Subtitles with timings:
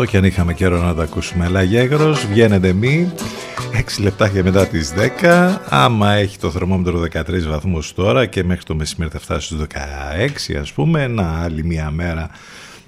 [0.00, 1.44] Αυτό και αν είχαμε καιρό να τα ακούσουμε.
[1.44, 3.12] Αλλά γέγρος, βγαίνετε μη,
[3.72, 4.92] 6 λεπτάκια μετά τις
[5.22, 5.60] 10.
[5.68, 10.56] Άμα έχει το θερμόμετρο 13 βαθμούς τώρα και μέχρι το μεσημέρι θα φτάσει στους 16
[10.60, 12.30] ας πούμε, ένα άλλη μία μέρα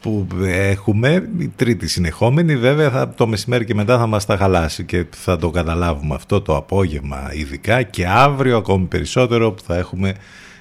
[0.01, 4.85] που έχουμε, η τρίτη συνεχόμενη βέβαια θα, το μεσημέρι και μετά θα μας τα χαλάσει
[4.85, 10.15] και θα το καταλάβουμε αυτό το απόγευμα ειδικά και αύριο ακόμη περισσότερο που θα έχουμε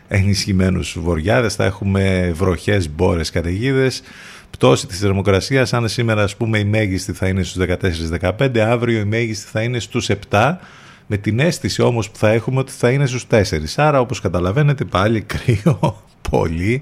[0.07, 4.01] ενισχυμένους βοριάδες, θα έχουμε βροχές, μπόρες, καταιγίδες
[4.49, 5.73] πτώση της θερμοκρασίας.
[5.73, 7.65] Αν σήμερα ας πούμε η μέγιστη θα είναι στους
[8.19, 10.57] 14-15 αύριο η μέγιστη θα είναι στους 7
[11.07, 13.41] με την αίσθηση όμως που θα έχουμε ότι θα είναι στους 4
[13.75, 16.81] άρα όπως καταλαβαίνετε πάλι κρύο πολύ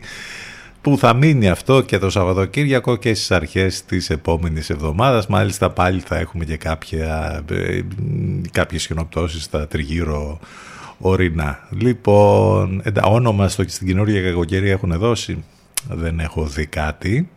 [0.81, 5.27] που θα μείνει αυτό και το Σαββατοκύριακο και στις αρχές της επόμενης εβδομάδας.
[5.27, 7.81] Μάλιστα πάλι θα έχουμε και κάποια, ε,
[8.51, 10.39] κάποιες χιονοπτώσεις στα τριγύρω
[10.97, 11.67] ορεινά.
[11.69, 15.43] Λοιπόν όνομα στο, στην καινούργια κακοκαιρία έχουν δώσει.
[15.89, 17.29] Δεν έχω δει κάτι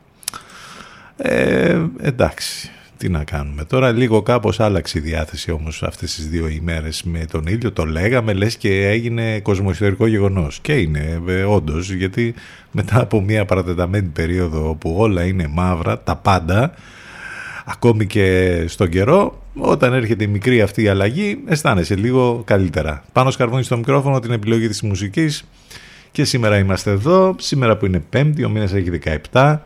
[1.23, 3.65] ε, εντάξει, τι να κάνουμε.
[3.65, 7.73] Τώρα λίγο κάπως άλλαξε η διάθεση όμως αυτές τις δύο ημέρες με τον ήλιο.
[7.73, 10.59] Το λέγαμε λες και έγινε κοσμοϊστορικό γεγονός.
[10.63, 12.35] Και είναι ε, όντως γιατί
[12.71, 16.75] μετά από μια παρατεταμένη περίοδο όπου όλα είναι μαύρα, τα πάντα,
[17.65, 23.05] ακόμη και στον καιρό, όταν έρχεται η μικρή αυτή η αλλαγή, αισθάνεσαι λίγο καλύτερα.
[23.13, 25.45] Πάνω σκαρβούνι στο μικρόφωνο την επιλογή της μουσικής
[26.11, 28.91] και σήμερα είμαστε εδώ, σήμερα που είναι πέμπτη, ο μήνας έχει
[29.33, 29.59] 17,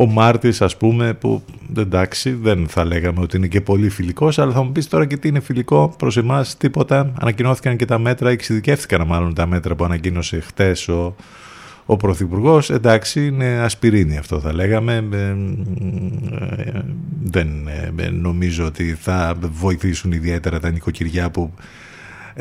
[0.00, 1.42] ο Μάρτης ας πούμε που
[1.76, 5.16] εντάξει δεν θα λέγαμε ότι είναι και πολύ φιλικός αλλά θα μου πεις τώρα και
[5.16, 7.12] τι είναι φιλικό προς εμάς τίποτα.
[7.20, 11.14] Ανακοινώθηκαν και τα μέτρα εξειδικεύτηκαν μάλλον τα μέτρα που ανακοίνωσε χτες ο,
[11.86, 15.08] ο Πρωθυπουργός, εντάξει είναι ασπιρίνη αυτό θα λέγαμε.
[15.12, 15.16] Ε,
[16.62, 16.80] ε,
[17.22, 17.48] δεν
[17.96, 21.52] ε, νομίζω ότι θα βοηθήσουν ιδιαίτερα τα νοικοκυριά που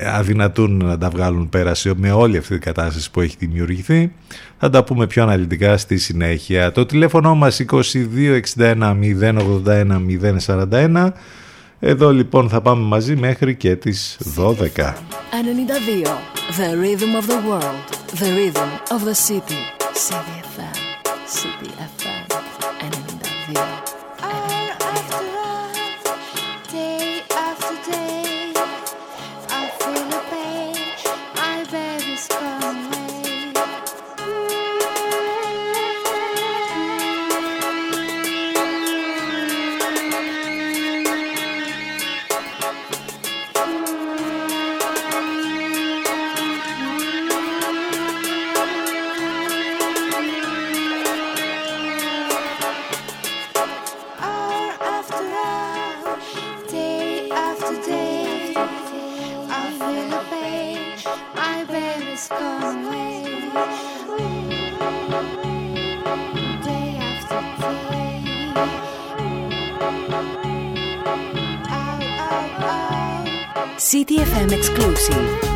[0.01, 4.11] αδυνατούν να τα βγάλουν πέραση με όλη αυτή την κατάσταση που έχει δημιουργηθεί.
[4.57, 6.71] Θα τα πούμε πιο αναλυτικά στη συνέχεια.
[6.71, 8.95] Το τηλέφωνο μας 2261
[9.65, 10.01] 081
[10.45, 11.11] 041.
[11.79, 14.53] Εδώ λοιπόν θα πάμε μαζί μέχρι και τις 12.
[14.53, 14.93] 92.
[16.57, 17.85] The rhythm of the world.
[18.19, 19.61] The rhythm of the city.
[20.05, 20.77] CDFM.
[21.35, 21.96] CDFM.
[59.87, 60.17] baby
[73.77, 75.46] CTFM exclusive.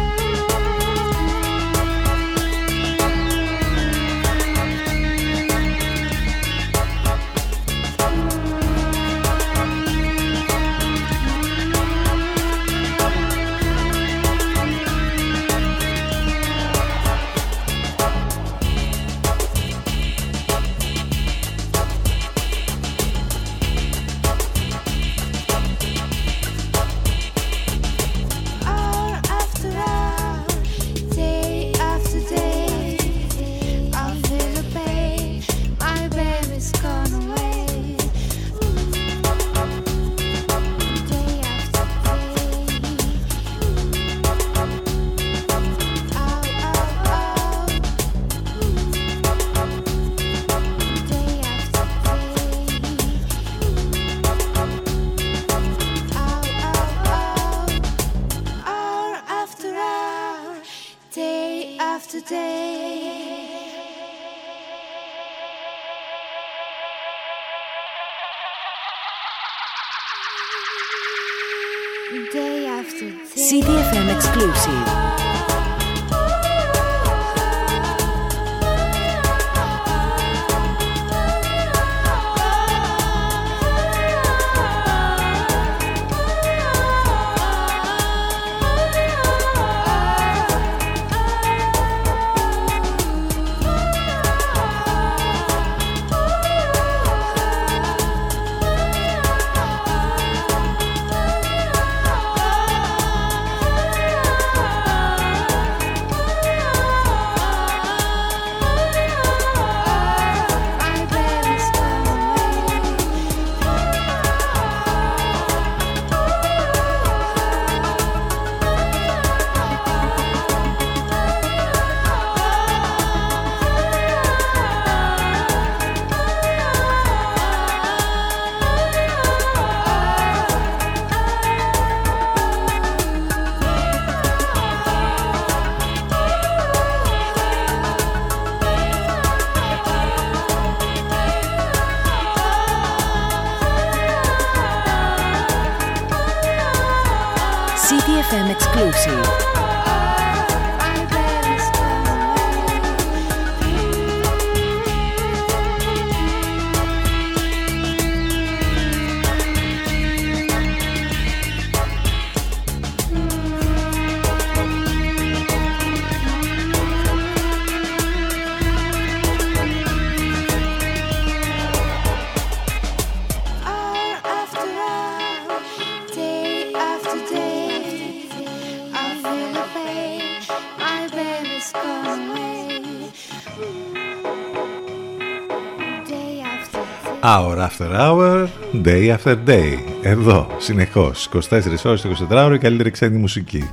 [187.23, 188.47] Hour after hour,
[188.83, 189.77] day after day.
[190.01, 193.69] Εδώ, συνεχώς, 24 ώρες, 24 ώρες, η καλύτερη ξένη μουσική.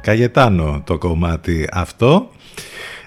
[0.00, 2.30] Καγετάνο το κομμάτι αυτό.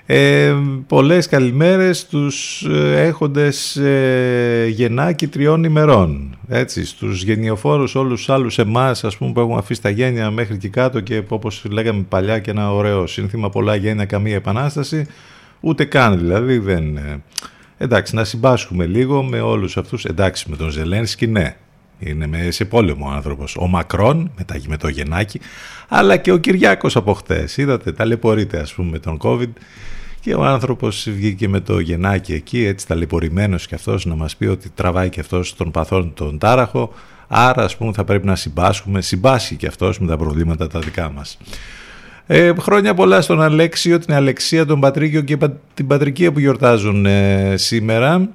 [0.05, 0.53] Ε,
[0.87, 6.37] πολλές καλημέρες στους ε, έχοντες ε, γεννάκι τριών ημερών.
[6.47, 10.57] Έτσι, στους γενιοφόρους όλους τους άλλους εμάς ας πούμε, που έχουμε αφήσει τα γένια μέχρι
[10.57, 15.07] και κάτω και όπως λέγαμε παλιά και ένα ωραίο σύνθημα πολλά γένια καμία επανάσταση.
[15.59, 16.99] Ούτε καν δηλαδή δεν...
[17.81, 20.05] Ε, εντάξει, να συμπάσχουμε λίγο με όλους αυτούς.
[20.05, 21.55] Εντάξει, με τον Ζελένσκι ναι,
[21.99, 23.55] είναι σε πόλεμο ο άνθρωπος.
[23.55, 25.39] Ο Μακρόν, μετά με το γεννάκι,
[25.87, 27.57] αλλά και ο Κυριάκος από χτες.
[27.57, 29.49] Είδατε, ταλαιπωρείται ας πούμε με τον COVID
[30.19, 34.45] και ο άνθρωπος βγήκε με το γεννάκι εκεί, έτσι ταλαιπωρημένος και αυτός να μας πει
[34.45, 36.93] ότι τραβάει και αυτός τον παθόν τον τάραχο,
[37.27, 41.11] άρα ας πούμε θα πρέπει να συμπάσχουμε, συμπάσχει και αυτός με τα προβλήματα τα δικά
[41.11, 41.37] μας.
[42.33, 45.37] Ε, χρόνια πολλά στον Αλέξιο, την Αλεξία, τον Πατρίκιο και
[45.73, 48.29] την Πατρικία που γιορτάζουν ε, σήμερα.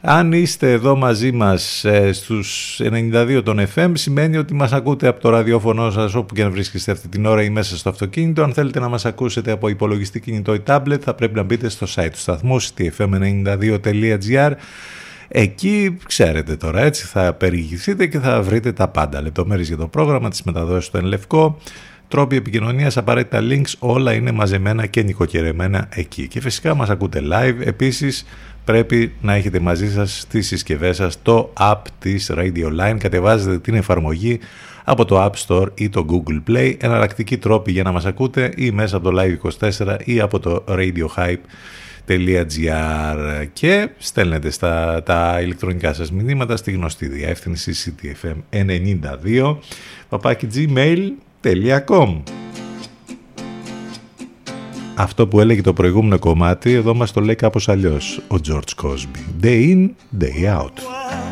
[0.00, 2.80] Αν είστε εδώ μαζί μας ε, στους
[3.12, 6.92] 92 των FM σημαίνει ότι μας ακούτε από το ραδιόφωνο σας όπου και να βρίσκεστε
[6.92, 8.42] αυτή την ώρα ή μέσα στο αυτοκίνητο.
[8.42, 11.86] Αν θέλετε να μας ακούσετε από υπολογιστή κινητό ή tablet θα πρέπει να μπείτε στο
[11.94, 14.52] site του σταθμού ctfm92.gr
[15.28, 19.22] Εκεί ξέρετε τώρα έτσι θα περιηγηθείτε και θα βρείτε τα πάντα.
[19.22, 21.58] Λεπτομέρειες για το πρόγραμμα, τις μεταδόσεις στο Ενλευκό,
[22.08, 26.28] τρόποι επικοινωνίας, απαραίτητα links, όλα είναι μαζεμένα και νοικοκυρεμένα εκεί.
[26.28, 27.56] Και φυσικά μας ακούτε live.
[27.66, 28.24] Επίσης
[28.64, 32.96] πρέπει να έχετε μαζί σας στις συσκευές σας το app της Radio Line.
[32.98, 34.40] Κατεβάζετε την εφαρμογή
[34.84, 36.74] από το App Store ή το Google Play.
[36.80, 41.36] Εναλλακτική τρόπη για να μας ακούτε ή μέσα από το Live24 ή από το radiohype.gr
[43.52, 49.56] και στέλνετε στα, τα ηλεκτρονικά σας μηνύματα στη γνωστή διεύθυνση ctfm92
[50.08, 50.46] παπάκι
[51.42, 52.22] gmail.com
[55.00, 59.44] αυτό που έλεγε το προηγούμενο κομμάτι, εδώ μας το λέει κάπως αλλιώς ο George Cosby.
[59.44, 61.27] Day in, day out.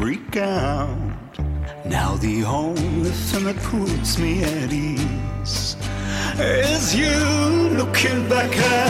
[0.00, 0.88] Freak out.
[1.84, 5.76] Now the only thing that puts me at ease
[6.38, 7.14] is you
[7.76, 8.89] looking back at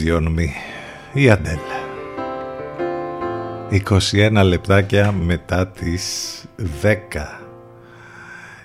[0.00, 0.46] Easy on me.
[1.12, 1.58] Η Αντέλ.
[4.40, 6.44] 21 λεπτάκια μετά τις
[6.82, 6.88] 10.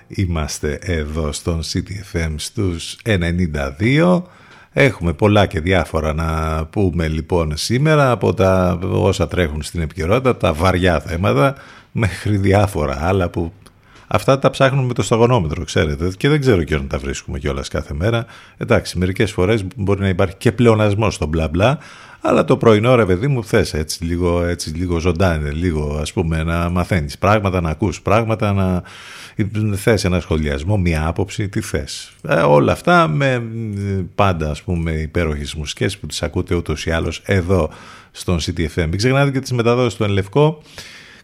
[0.06, 4.22] Είμαστε εδώ στον CTFM στους 92.
[4.72, 10.52] Έχουμε πολλά και διάφορα να πούμε λοιπόν σήμερα από τα όσα τρέχουν στην επικαιρότητα, τα
[10.52, 11.54] βαριά θέματα
[11.92, 13.52] μέχρι διάφορα άλλα που
[14.06, 17.68] Αυτά τα ψάχνουμε με το σταγονόμετρο, ξέρετε, και δεν ξέρω και αν τα βρίσκουμε κιόλας
[17.68, 18.26] κάθε μέρα.
[18.56, 21.78] Εντάξει, μερικές φορές μπορεί να υπάρχει και πλεονασμός στο μπλα μπλα,
[22.20, 26.42] αλλά το πρωινό ρε παιδί μου θες έτσι λίγο, έτσι, λίγο ζωντάνε, λίγο ας πούμε
[26.42, 28.82] να μαθαίνεις πράγματα, να ακούς πράγματα, να
[29.76, 32.12] θες ένα σχολιασμό, μια άποψη, τι θες.
[32.28, 33.42] Ε, όλα αυτά με
[34.14, 37.70] πάντα ας πούμε υπέροχες μουσικές που τις ακούτε ούτως ή άλλως εδώ
[38.10, 38.86] στον CTFM.
[38.88, 40.62] Μην ξεχνάτε και τις μεταδόσεις του Ενλευκό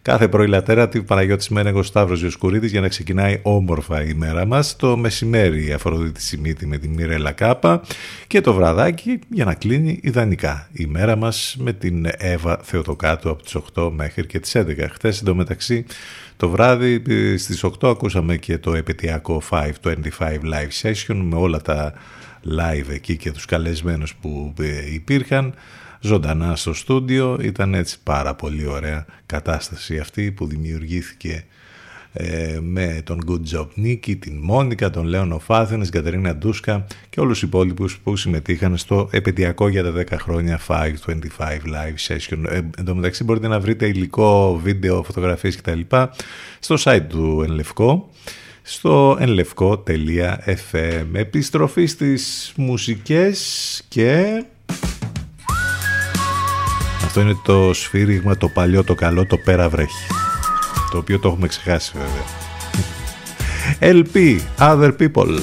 [0.03, 4.75] Κάθε πρωί λατέρα τη Παναγιώτης Μένεγος Σταύρος Διοσκουρίδης για να ξεκινάει όμορφα η μέρα μας.
[4.75, 7.81] Το μεσημέρι η Αφροδίτη Σιμίτη με τη Μιρέλα Κάπα
[8.27, 13.43] και το βραδάκι για να κλείνει ιδανικά η μέρα μας με την Εύα Θεοτοκάτου από
[13.43, 14.87] τις 8 μέχρι και τις 11.
[14.91, 15.85] Χθες εντωμεταξύ
[16.37, 17.01] το βράδυ
[17.37, 19.71] στις 8 ακούσαμε και το επαιτειακό 525
[20.23, 21.93] live session με όλα τα
[22.45, 25.53] live εκεί και τους καλεσμένους που ε, υπήρχαν
[26.03, 27.37] ζωντανά στο στούντιο.
[27.41, 31.45] Ήταν έτσι πάρα πολύ ωραία κατάσταση αυτή που δημιουργήθηκε
[32.13, 37.19] ε, με τον Good Job Νίκη, την Μόνικα, τον Λέων Οφάθενες, την Κατερίνα Ντούσκα και
[37.19, 40.85] όλους τους υπόλοιπους που συμμετείχαν στο επαιτειακό για τα 10 χρόνια 525
[41.47, 42.43] Live Session.
[42.47, 45.79] Ε, εν τω μεταξύ μπορείτε να βρείτε υλικό, βίντεο, φωτογραφίες κτλ.
[46.59, 48.09] στο site του Ενλευκό
[48.65, 54.43] στο ενλευκό.fm Επιστροφή στις μουσικές και...
[57.15, 60.07] Αυτό είναι το σφύριγμα, το παλιό, το καλό, το πέρα βρέχει.
[60.91, 64.03] Το οποίο το έχουμε ξεχάσει βέβαια.
[64.03, 65.39] LP, Other People.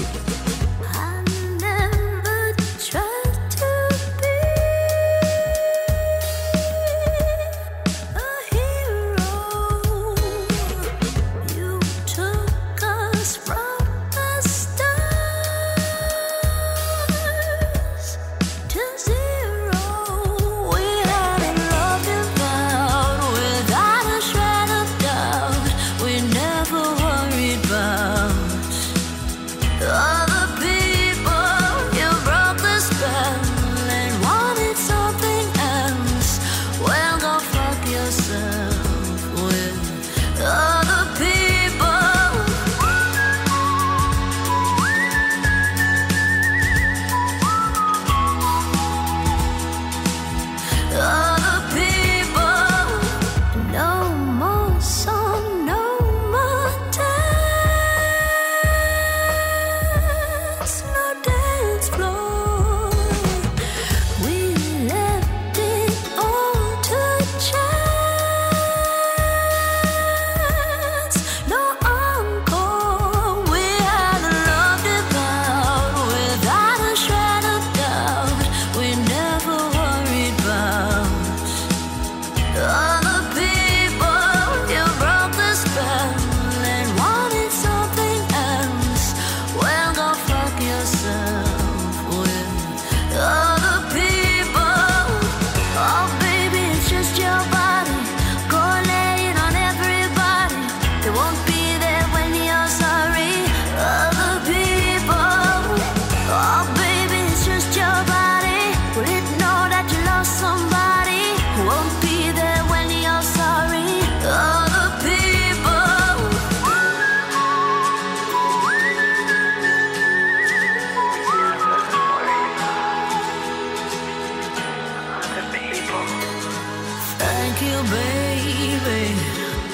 [127.85, 129.15] baby.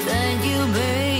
[0.06, 1.15] Thank you, baby.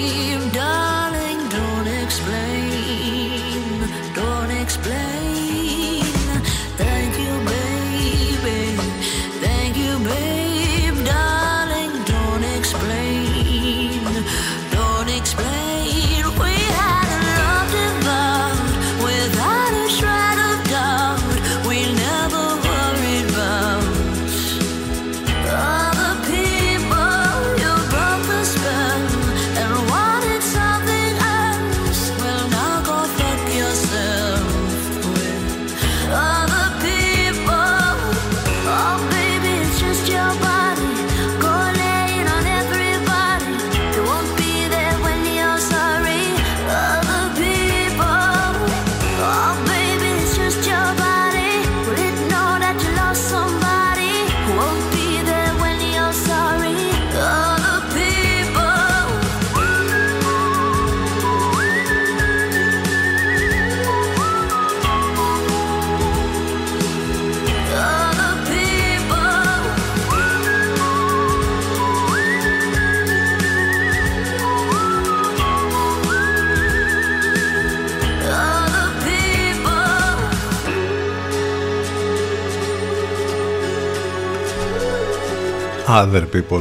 [86.03, 86.61] Other people.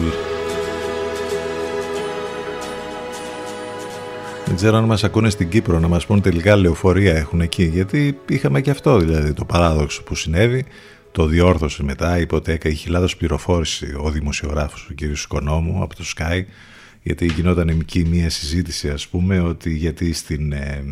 [4.46, 8.20] Δεν ξέρω αν μας ακούνε στην Κύπρο να μας πούν τελικά λεωφορεία έχουν εκεί γιατί
[8.30, 10.66] είχαμε και αυτό δηλαδή το παράδοξο που συνέβη
[11.12, 15.16] το διόρθωσε μετά υποτέκα είχε λάθος πληροφόρηση ο δημοσιογράφος ο κ.
[15.16, 16.42] Σκονόμου από το Sky
[17.02, 20.84] γιατί γινόταν εκεί μια συζήτηση ας πούμε ότι γιατί στην, ε,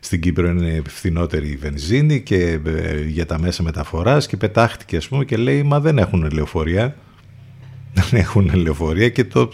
[0.00, 5.08] στην Κύπρο είναι φθηνότερη η βενζίνη και ε, για τα μέσα μεταφοράς και πετάχτηκε ας
[5.08, 6.96] πούμε και λέει μα δεν έχουν λεωφορεία
[7.94, 9.50] δεν έχουν λεωφορεία και το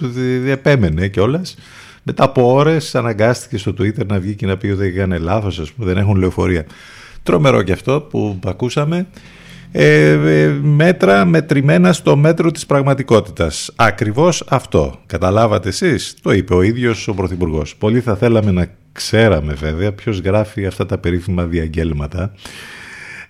[0.47, 1.57] επέμενε κιόλας.
[2.03, 5.73] Μετά από ώρες αναγκάστηκε στο Twitter να βγει και να πει ότι έκανε λάθος, ας
[5.73, 6.67] πούμε, δεν έχουν λεωφορεία.
[7.23, 9.07] Τρομερό και αυτό που ακούσαμε.
[9.73, 13.73] ε, ε, μέτρα μετρημένα στο μέτρο της πραγματικότητας.
[13.77, 15.01] Ακριβώς αυτό.
[15.07, 17.77] Καταλάβατε εσείς, το είπε ο ίδιος ο Πρωθυπουργός.
[17.77, 22.33] Πολύ θα θέλαμε να ξέραμε βέβαια ποιος γράφει αυτά τα περίφημα διαγγέλματα.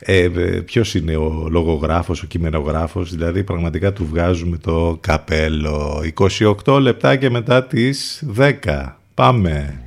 [0.02, 0.28] Ε,
[0.64, 6.02] ποιος είναι ο λογογράφος, ο κειμενογράφος, δηλαδή πραγματικά του βγάζουμε το καπέλο.
[6.64, 8.96] 28 λεπτά και μετά τις 10.
[9.14, 9.80] Πάμε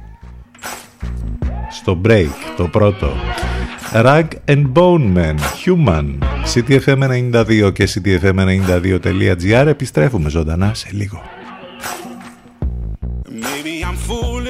[1.71, 3.13] στο break, το πρώτο.
[3.93, 6.17] Rag and Bone Man, Human,
[6.53, 11.21] CTFM92 και CTFM92.gr επιστρέφουμε ζωντανά σε λίγο.
[13.25, 13.97] Maybe I'm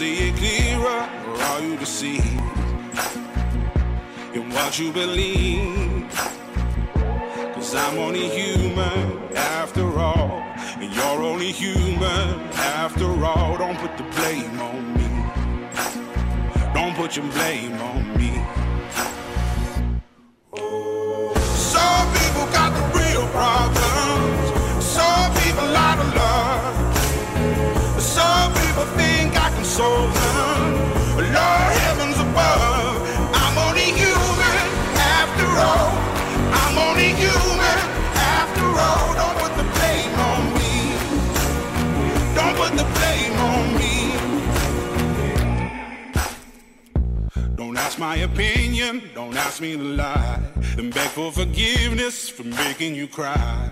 [0.00, 2.24] See it clearer or are you deceived
[4.34, 6.08] in what you believe?
[7.52, 10.40] Cause I'm only human after all.
[10.80, 12.40] And you're only human
[12.80, 13.58] after all.
[13.58, 15.08] Don't put the blame on me.
[16.72, 18.20] Don't put your blame on me.
[23.40, 23.79] problems.
[29.80, 32.96] Lord heavens above,
[33.32, 34.58] I'm only human
[35.16, 35.92] after all.
[36.62, 37.78] I'm only human
[38.14, 39.14] after all.
[39.20, 40.74] Don't put the blame on me.
[42.34, 43.94] Don't put the blame on me.
[47.56, 49.02] Don't ask my opinion.
[49.14, 50.40] Don't ask me to lie.
[50.76, 53.70] Then beg for forgiveness for making you cry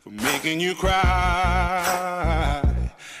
[0.00, 2.67] For making you cry.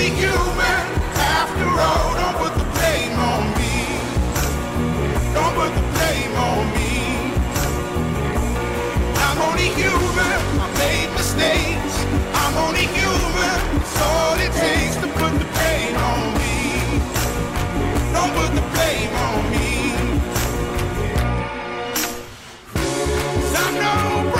[0.00, 2.14] I'm only human after all.
[2.14, 3.84] Don't put the blame on me.
[5.34, 7.36] Don't put the blame on me.
[9.20, 10.40] I'm only human.
[10.58, 11.94] I made mistakes.
[12.32, 13.58] I'm only human.
[13.76, 16.56] It's all it takes to put the blame on me.
[18.14, 19.68] Don't put the blame on me.
[23.52, 24.39] I'm no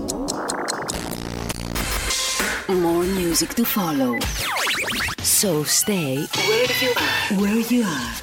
[2.71, 4.17] More music to follow.
[5.21, 7.33] So stay where you are.
[7.41, 8.13] Where you are.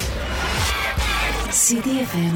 [1.65, 2.35] CDFM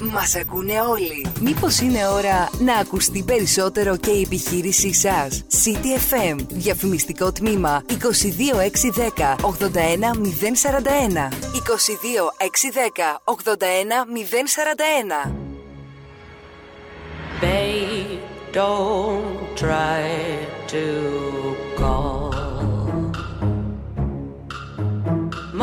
[0.00, 0.10] 92.
[0.12, 1.26] Μας ακούνε όλοι.
[1.40, 6.36] Μήπως είναι ώρα να ακουστεί περισσότερο και η επιχείρησή σας; CDFM.
[6.48, 11.28] Διαφημιστικό τμήμα 22610 81041.
[11.52, 15.32] 22610 81041.
[17.40, 18.20] Babe,
[18.52, 20.45] don't try
[20.76, 22.32] to call.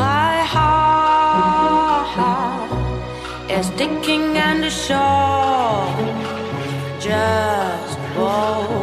[0.02, 2.08] My heart
[3.56, 5.86] is sticking and the shore
[7.08, 8.73] just won't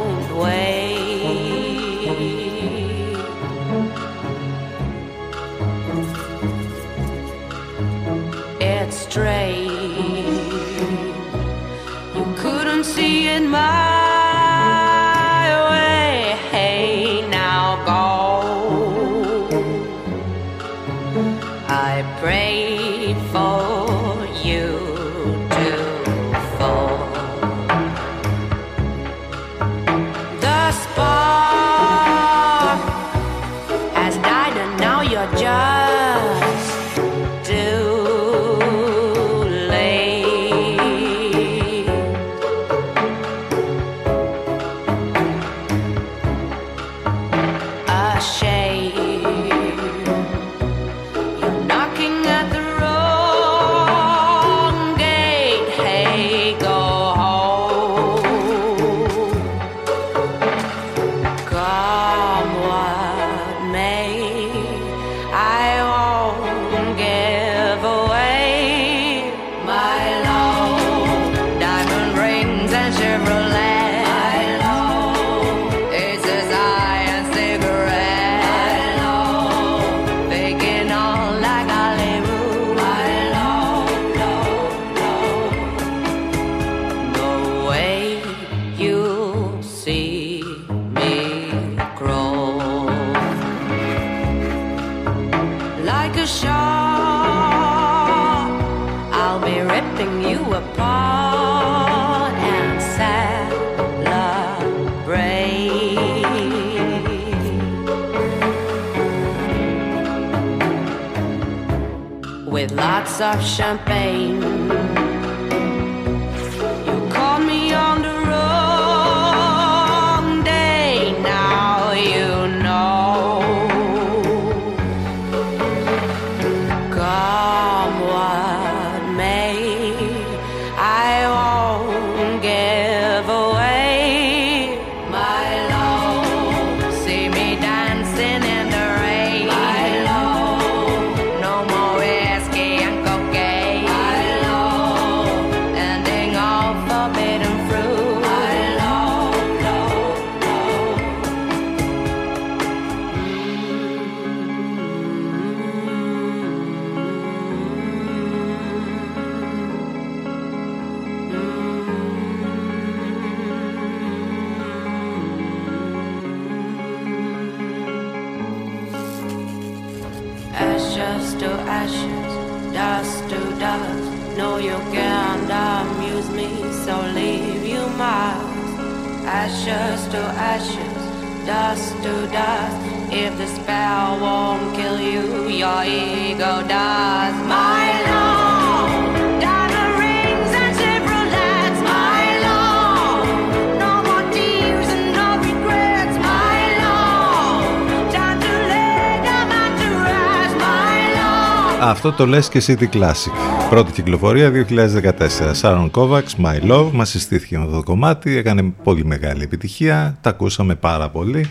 [201.84, 203.32] Αυτό το λες και City Classic.
[203.70, 205.52] Πρώτη κυκλοφορία 2014.
[205.52, 206.90] Σάρων Kovacs, My Love.
[206.92, 208.38] Μας συστήθηκε με αυτό το κομμάτι.
[208.38, 210.18] Έκανε πολύ μεγάλη επιτυχία.
[210.22, 211.46] Τα ακούσαμε πάρα πολύ.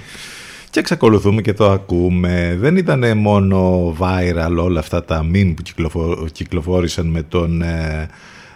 [0.70, 2.56] Και εξακολουθούμε και το ακούμε.
[2.60, 5.62] Δεν ήταν μόνο viral όλα αυτά τα meme που
[6.32, 8.08] κυκλοφόρησαν με τον ε,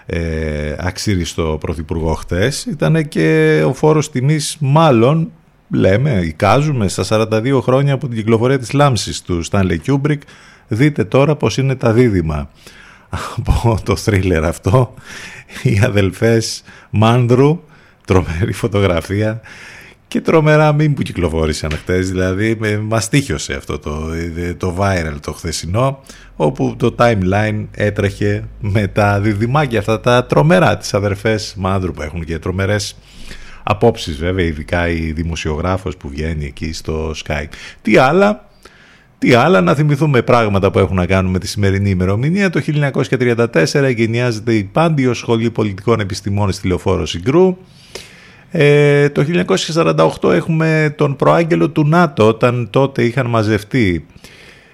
[0.06, 2.64] ε, αξίριστο πρωθυπουργό χτες.
[2.64, 5.30] Ήταν και ο φόρος τιμής μάλλον
[5.70, 10.18] λέμε, εικάζουμε στα 42 χρόνια από την κυκλοφορία της λάμψης του Stanley Kubrick.
[10.68, 12.50] Δείτε τώρα πως είναι τα δίδυμα.
[13.36, 14.94] Από το θρίλερ αυτό
[15.62, 17.62] οι αδελφές Μάνδρου
[18.04, 19.40] τρομερή φωτογραφία
[20.08, 24.00] και τρομερά μην που κυκλοφόρησαν χτες δηλαδή μας τύχιωσε αυτό το,
[24.56, 26.00] το viral το χθεσινό
[26.36, 32.24] όπου το timeline έτρεχε με τα διδυμάκια αυτά τα τρομερά τις αδερφές Μάνδρου που έχουν
[32.24, 32.96] και τρομερές
[33.62, 37.44] απόψεις βέβαια ειδικά η δημοσιογράφος που βγαίνει εκεί στο Sky.
[37.82, 38.48] Τι άλλα;
[39.24, 42.50] Τι άλλα, να θυμηθούμε πράγματα που έχουν να κάνουν με τη σημερινή ημερομηνία.
[42.50, 42.60] Το
[43.10, 47.56] 1934 εγκαινιάζεται η Πάντιο Σχολή Πολιτικών Επιστημών στη Λεωφόρο Συγκρού.
[48.50, 49.24] Ε, το
[50.22, 54.06] 1948 έχουμε τον προάγγελο του ΝΑΤΟ, όταν τότε είχαν μαζευτεί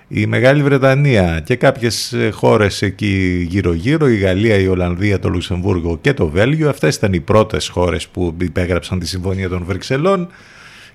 [0.08, 6.12] η Μεγάλη Βρετανία και κάποιες χώρες εκεί γύρω-γύρω, η Γαλλία, η Ολλανδία, το Λουξεμβούργο και
[6.14, 6.68] το Βέλγιο.
[6.68, 10.28] Αυτές ήταν οι πρώτες χώρες που υπέγραψαν τη Συμφωνία των Βρυξελών.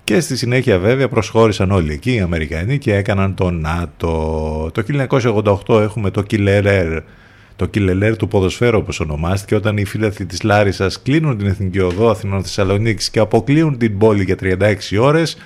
[0.06, 4.72] Και στη συνέχεια βέβαια προσχώρησαν όλοι εκεί οι Αμερικανοί και έκαναν το ΝΑΤΟ.
[4.74, 4.84] Το
[5.68, 7.02] 1988 έχουμε το Κιλερέρ,
[7.56, 12.10] το Κιλελέρ του ποδοσφαίρου όπως ονομάστηκε, όταν οι φίλαθλοι της Λάρισας κλείνουν την Εθνική Οδό
[12.10, 15.38] Αθηνών Θεσσαλονίκης και αποκλείουν την πόλη για 36 ώρες.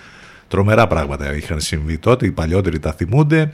[0.47, 3.53] Τρομερά πράγματα είχαν συμβεί τότε, οι παλιότεροι τα θυμούνται.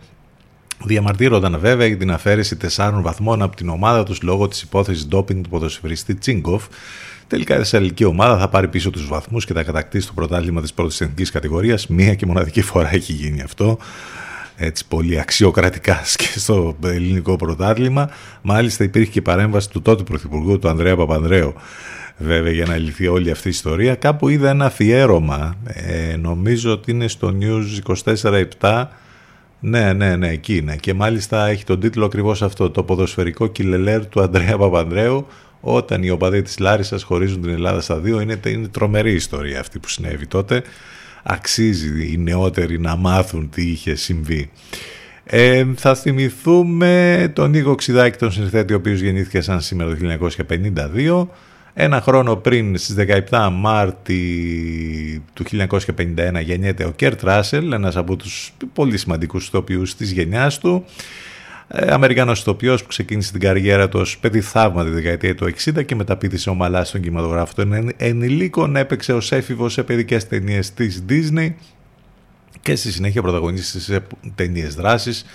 [0.86, 5.44] Διαμαρτύρονταν βέβαια για την αφαίρεση τεσσάρων βαθμών από την ομάδα τους λόγω της υπόθεσης ντόπινγκ
[5.44, 6.66] του ποδοσφαιριστή Τσίγκοφ.
[7.28, 10.74] Τελικά η Θεσσαλική ομάδα θα πάρει πίσω τους βαθμούς και θα κατακτήσει το πρωτάθλημα της
[10.74, 11.88] πρώτης εθνικής κατηγορίας.
[11.88, 13.78] Μία και μοναδική φορά έχει γίνει αυτό.
[14.58, 18.10] Έτσι πολύ αξιοκρατικά και στο ελληνικό πρωτάθλημα.
[18.42, 21.54] Μάλιστα υπήρχε και παρέμβαση του τότε Πρωθυπουργού, του Ανδρέα Παπανδρέου,
[22.18, 23.96] βέβαια για να λυθεί όλη αυτή η ιστορία.
[23.96, 27.94] Κάπου είδα ένα αφιέρωμα, ε, νομίζω ότι είναι στο News
[28.60, 28.84] 24-7,
[29.60, 30.76] Ναι, ναι, ναι, εκεί είναι.
[30.76, 35.28] Και μάλιστα έχει τον τίτλο ακριβώς αυτό, το ποδοσφαιρικό κιλελέρ του Αντρέα Παπανδρέου,
[35.68, 38.20] όταν οι οπαδοί της Λάρισας χωρίζουν την Ελλάδα στα δύο.
[38.20, 40.64] Είναι, είναι τρομερή ιστορία αυτή που συνέβη τότε.
[41.24, 44.52] Αξίζει οι νεότεροι να μάθουν τι είχε συμβεί.
[45.24, 51.28] Ε, θα θυμηθούμε τον Νίκο Ξιδάκη, τον συνθέτη, ο οποίος γεννήθηκε σαν σήμερα το 1952.
[51.74, 52.96] Ένα χρόνο πριν, στις
[53.30, 60.12] 17 Μάρτη του 1951, γεννιέται ο Κέρτ Ράσελ, ένας από τους πολύ σημαντικούς ηθοποιούς της
[60.12, 60.86] γενιάς του.
[61.68, 65.86] Ε, Αμερικανός ηθοποιός που ξεκίνησε την καριέρα του ως παιδί θαύμα τη δεκαετία του 60
[65.86, 68.76] και μεταπίδησε ομαλά στον κινηματογράφο των ενηλίκων.
[68.76, 71.54] Έπαιξε ως έφηβος σε παιδικές ταινίες της Disney
[72.62, 75.26] και στη συνέχεια πρωταγωνίστησε σε ταινίες δράσης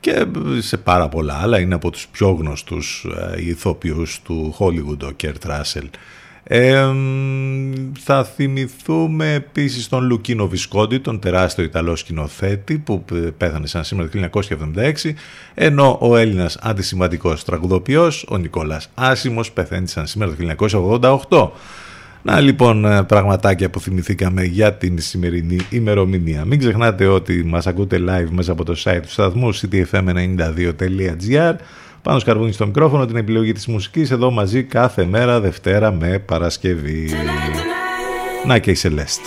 [0.00, 0.26] και
[0.58, 1.58] σε πάρα πολλά άλλα.
[1.58, 3.06] Είναι από τους πιο γνωστούς
[3.36, 5.88] ε, ηθοποιούς του Hollywood ο Κέρτ Ράσελ.
[7.98, 13.04] Θα θυμηθούμε επίσης τον Λουκίνο Βισκόντι, τον τεράστιο Ιταλό σκηνοθέτη που
[13.36, 14.40] πέθανε σαν σήμερα το
[14.76, 14.92] 1976,
[15.54, 20.56] ενώ ο Έλληνας αντισημαντικός τραγουδοποιός, ο Νικόλας Άσιμος, πεθαίνει σαν σήμερα το
[21.28, 21.48] 1988.
[22.22, 26.44] Να λοιπόν ε, πραγματάκια που θυμηθήκαμε για την σημερινή ημερομηνία.
[26.44, 31.54] Μην ξεχνάτε ότι μας ακούτε live μέσα από το site του σταθμού ctfm92.gr
[32.02, 37.10] πάνω σκαρβούνι στο μικρόφωνο την επιλογή της μουσικής εδώ μαζί κάθε μέρα Δευτέρα με Παρασκευή.
[38.46, 39.20] Να και η Σελέστ.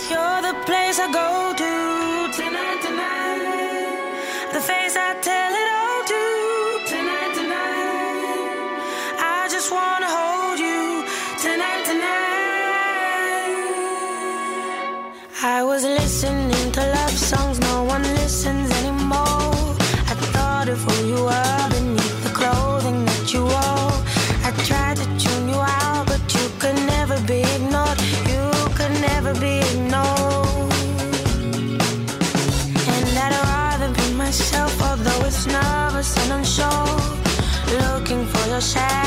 [38.66, 39.05] shine.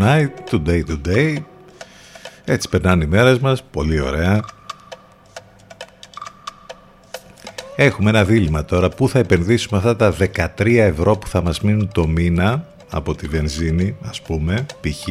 [0.00, 1.36] night, today today.
[2.44, 4.44] Έτσι περνάνε οι μέρες μας, πολύ ωραία.
[7.76, 10.14] Έχουμε ένα δίλημα τώρα, πού θα επενδύσουμε αυτά τα
[10.56, 15.04] 13 ευρώ που θα μας μείνουν το μήνα από τη βενζίνη, ας πούμε, π.χ.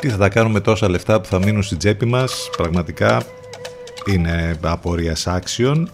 [0.00, 3.22] Τι θα τα κάνουμε τόσα λεφτά που θα μείνουν στην τσέπη μας, πραγματικά
[4.06, 5.90] είναι απόρια άξιων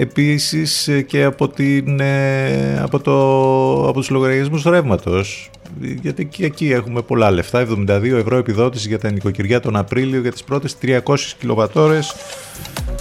[0.00, 4.02] επίσης ε, και από, την, ε, από, το, από
[5.80, 7.66] γιατί και εκεί έχουμε πολλά λεφτά.
[7.68, 11.00] 72 ευρώ επιδότηση για τα νοικοκυριά τον Απρίλιο για τις πρώτες 300
[11.38, 12.14] κιλοβατόρες.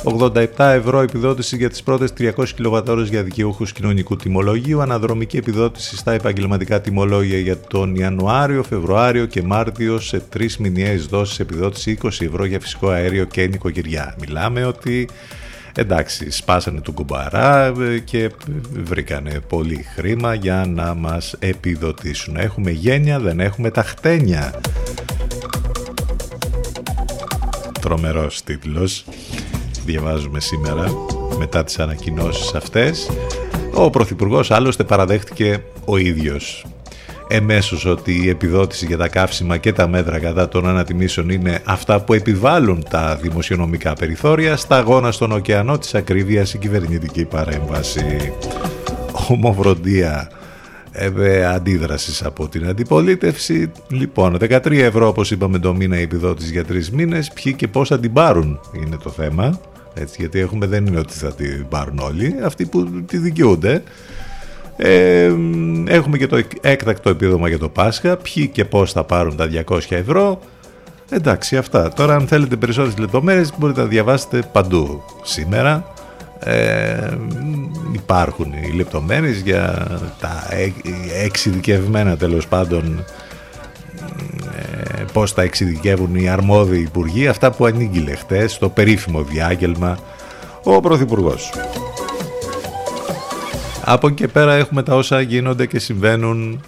[0.03, 6.11] 87 ευρώ επιδότηση για τις πρώτες 300 κιλοβατόρες για δικαιούχους κοινωνικού τιμολογίου, αναδρομική επιδότηση στα
[6.11, 11.39] επαγγελματικά τιμολόγια για τον Ιανουάριο, Φεβρουάριο και Μάρτιο σε τρεις μηνιαίες δόσεις.
[11.39, 14.15] Επιδότηση 20 ευρώ για φυσικό αέριο και νοικοκυριά.
[14.19, 15.07] Μιλάμε ότι
[15.77, 17.73] εντάξει σπάσανε του κουμπαρά
[18.03, 18.31] και
[18.83, 22.37] βρήκανε πολύ χρήμα για να μας επιδοτήσουν.
[22.37, 24.59] Έχουμε γένεια, δεν έχουμε τα χτένια.
[27.81, 29.05] Τρομερός τίτλος
[29.85, 30.91] διαβάζουμε σήμερα
[31.37, 33.09] μετά τις ανακοινώσεις αυτές.
[33.73, 36.65] Ο Πρωθυπουργός άλλωστε παραδέχτηκε ο ίδιος
[37.27, 42.01] εμέσως ότι η επιδότηση για τα καύσιμα και τα μέτρα κατά των ανατιμήσεων είναι αυτά
[42.01, 48.33] που επιβάλλουν τα δημοσιονομικά περιθώρια στα αγώνα στον ωκεανό της ακρίβειας η κυβερνητική παρέμβαση.
[49.29, 50.29] Ομοφροντία
[50.91, 53.71] ε, αντίδρασης από την αντιπολίτευση.
[53.87, 57.31] Λοιπόν, 13 ευρώ όπως είπαμε το μήνα η επιδότηση για τρεις μήνες.
[57.33, 59.59] Ποιοι και πώς θα την πάρουν είναι το θέμα.
[59.93, 63.83] Έτσι, γιατί έχουμε, δεν είναι ότι θα την πάρουν όλοι, αυτοί που τη δικαιούνται.
[64.77, 65.31] Ε,
[65.87, 69.79] έχουμε και το έκτακτο επίδομα για το Πάσχα, ποιοι και πώς θα πάρουν τα 200
[69.89, 70.39] ευρώ.
[71.09, 71.89] Εντάξει, αυτά.
[71.89, 75.93] Τώρα αν θέλετε περισσότερες λεπτομέρειες μπορείτε να διαβάσετε παντού σήμερα.
[76.39, 77.17] Ε,
[77.91, 79.87] υπάρχουν οι λεπτομέρειες για
[80.19, 80.47] τα
[81.23, 83.05] εξειδικευμένα τέλος πάντων
[85.13, 89.97] πώς τα εξειδικεύουν οι αρμόδιοι υπουργοί, αυτά που ανήγγειλε χτες στο περίφημο διάγγελμα
[90.63, 91.51] ο Πρωθυπουργός.
[93.89, 96.61] Από και πέρα έχουμε τα όσα γίνονται και συμβαίνουν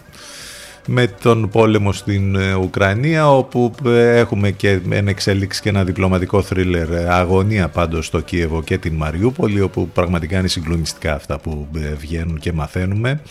[0.86, 6.42] με τον πόλεμο στην ε, Ουκρανία όπου ε, έχουμε και ένα εξέλιξη και ένα διπλωματικό
[6.42, 11.68] θρίλερ ε, αγωνία πάντως στο Κίεβο και την Μαριούπολη όπου πραγματικά είναι συγκλονιστικά αυτά που
[11.98, 13.22] βγαίνουν και μαθαίνουμε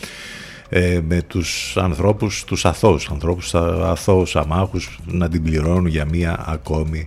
[0.68, 7.06] ε, με τους ανθρώπους, τους αθώους ανθρώπους, αθώους αμάχους να την πληρώνουν για μία ακόμη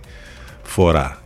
[0.62, 1.21] φορά.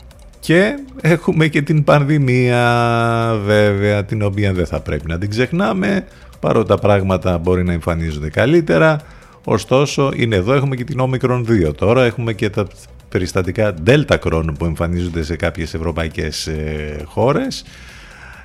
[0.46, 6.06] Και έχουμε και την πανδημία βέβαια την οποία δεν θα πρέπει να την ξεχνάμε.
[6.40, 9.00] Παρότι τα πράγματα μπορεί να εμφανίζονται καλύτερα
[9.44, 10.52] ωστόσο είναι εδώ.
[10.52, 12.04] Έχουμε και την Omicron 2 τώρα.
[12.04, 12.66] Έχουμε και τα
[13.08, 17.64] περιστατικά Delta Cron που εμφανίζονται σε κάποιες ευρωπαϊκές ε, χώρες.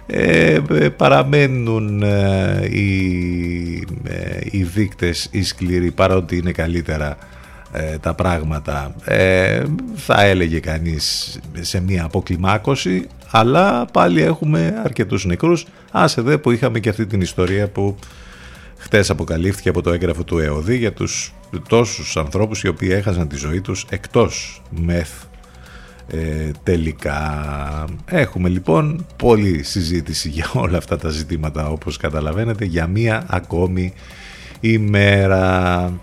[0.05, 7.17] Ε, ε, παραμένουν ε, οι, ε, οι δείκτες οι σκληροί παρότι είναι καλύτερα
[7.71, 8.95] ε, τα πράγματα
[9.95, 16.79] θα έλεγε κανείς σε μια αποκλιμάκωση αλλά πάλι έχουμε αρκετούς νεκρούς άσε δε που είχαμε
[16.79, 17.95] και αυτή την ιστορία που
[18.77, 21.33] χτες αποκαλύφθηκε από το έγγραφο του ΕΟΔΗ για τους
[21.67, 25.09] τόσους ανθρώπους οι οποίοι έχασαν τη ζωή τους εκτός μεθ
[26.07, 27.85] ε, τελικά.
[28.05, 33.93] Έχουμε λοιπόν πολλή συζήτηση για όλα αυτά τα ζητήματα όπως καταλαβαίνετε για μία ακόμη
[34.59, 35.93] ημέρα.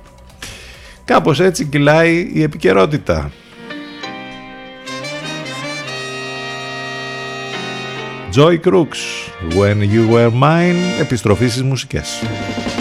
[1.09, 3.31] Κάπως έτσι κυλάει η επικαιρότητα.
[8.35, 9.01] Joy Crooks,
[9.57, 12.23] When You Were Mine, επιστροφή στις μουσικές.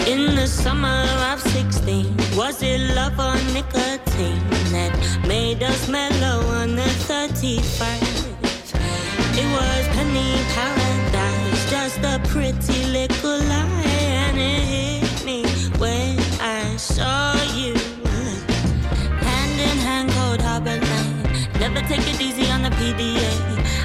[0.06, 1.02] In the summer
[1.32, 2.97] of 16, was it
[21.88, 23.30] take it easy on the PDA.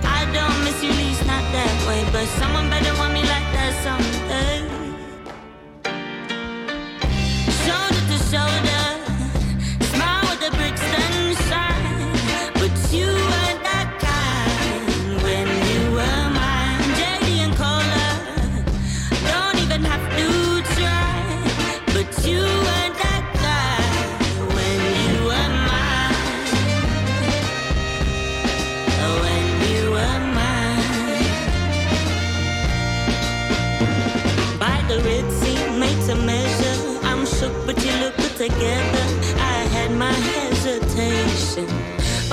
[0.03, 3.71] I don't miss you, least not that way, but someone better want me like that
[3.85, 4.59] someday.
[7.63, 8.72] Shoulder to shoulder,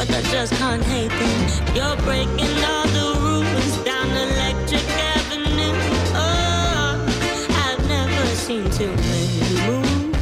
[0.01, 1.41] but I just can't hate them.
[1.77, 5.77] You're breaking all the rules down Electric Avenue.
[6.17, 7.05] Oh,
[7.65, 9.29] I've never seen too many
[9.67, 10.15] move.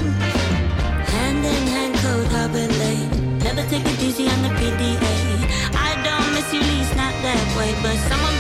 [1.15, 3.39] Hand in hand, cold harbor lane.
[3.39, 5.15] Never take it easy on the PDA.
[5.89, 8.38] I don't miss you, least not that way, but someone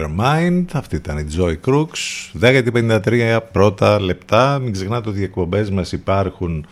[0.00, 0.64] You Were Mine.
[0.72, 2.40] Αυτή ήταν η Joy Crooks.
[2.40, 4.58] 10.53 πρώτα λεπτά.
[4.58, 6.66] Μην ξεχνάτε ότι οι εκπομπές μας υπάρχουν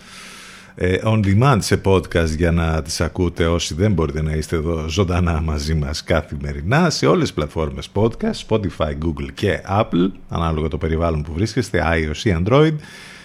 [0.74, 4.88] ε, on demand σε podcast για να τις ακούτε όσοι δεν μπορείτε να είστε εδώ
[4.88, 10.78] ζωντανά μαζί μας καθημερινά σε όλες τις πλατφόρμες podcast, Spotify, Google και Apple, ανάλογα το
[10.78, 12.74] περιβάλλον που βρίσκεστε, iOS ή Android.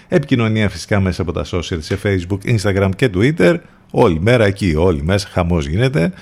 [0.08, 3.56] Επικοινωνία φυσικά μέσα από τα social σε Facebook, Instagram και Twitter.
[3.91, 6.14] Όλη μέρα εκεί, όλη μέσα, χαμός γίνεται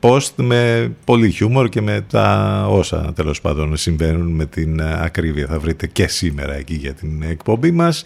[0.00, 5.46] post με πολύ χιούμορ και με τα όσα τέλος πάντων συμβαίνουν με την ακρίβεια.
[5.46, 8.04] Θα βρείτε και σήμερα εκεί για την εκπομπή μας.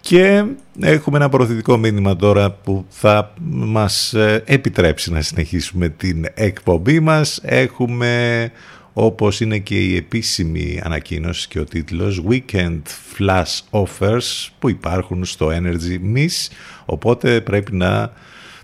[0.00, 0.44] Και
[0.80, 7.40] έχουμε ένα προωθητικό μήνυμα τώρα που θα μας ε, επιτρέψει να συνεχίσουμε την εκπομπή μας.
[7.42, 8.50] Έχουμε
[8.98, 12.80] όπως είναι και η επίσημη ανακοίνωση και ο τίτλος Weekend
[13.18, 16.52] Flash Offers που υπάρχουν στο Energy Miss
[16.84, 18.12] οπότε πρέπει να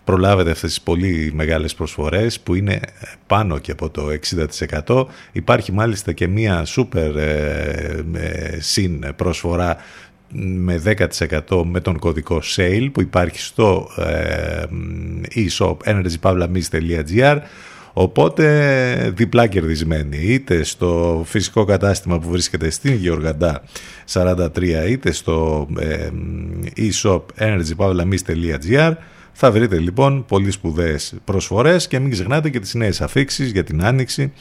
[0.05, 2.81] προλάβετε αυτές τις πολύ μεγάλες προσφορές που είναι
[3.27, 4.07] πάνω και από το
[4.87, 5.07] 60%.
[5.33, 9.77] Υπάρχει μάλιστα και μία super ε, ε, συν προσφορά
[10.35, 10.83] με
[11.49, 14.63] 10% με τον κωδικό SALE που υπάρχει στο ε,
[15.35, 17.39] e-shop energypavlamis.gr
[17.93, 23.63] Οπότε διπλά κερδισμένοι είτε στο φυσικό κατάστημα που βρίσκεται στην Γεωργαντά
[24.13, 24.49] 43
[24.89, 26.09] είτε στο ε,
[26.77, 28.93] e-shop energypavlamis.gr
[29.33, 33.85] θα βρείτε λοιπόν πολύ σπουδαίες προσφορές και μην ξεχνάτε και τις νέες αφήξεις για την
[33.85, 34.33] άνοιξη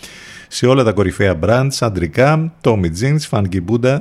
[0.47, 3.99] σε όλα τα κορυφαία brands αντρικά, Tommy Jeans, Funky Buddha,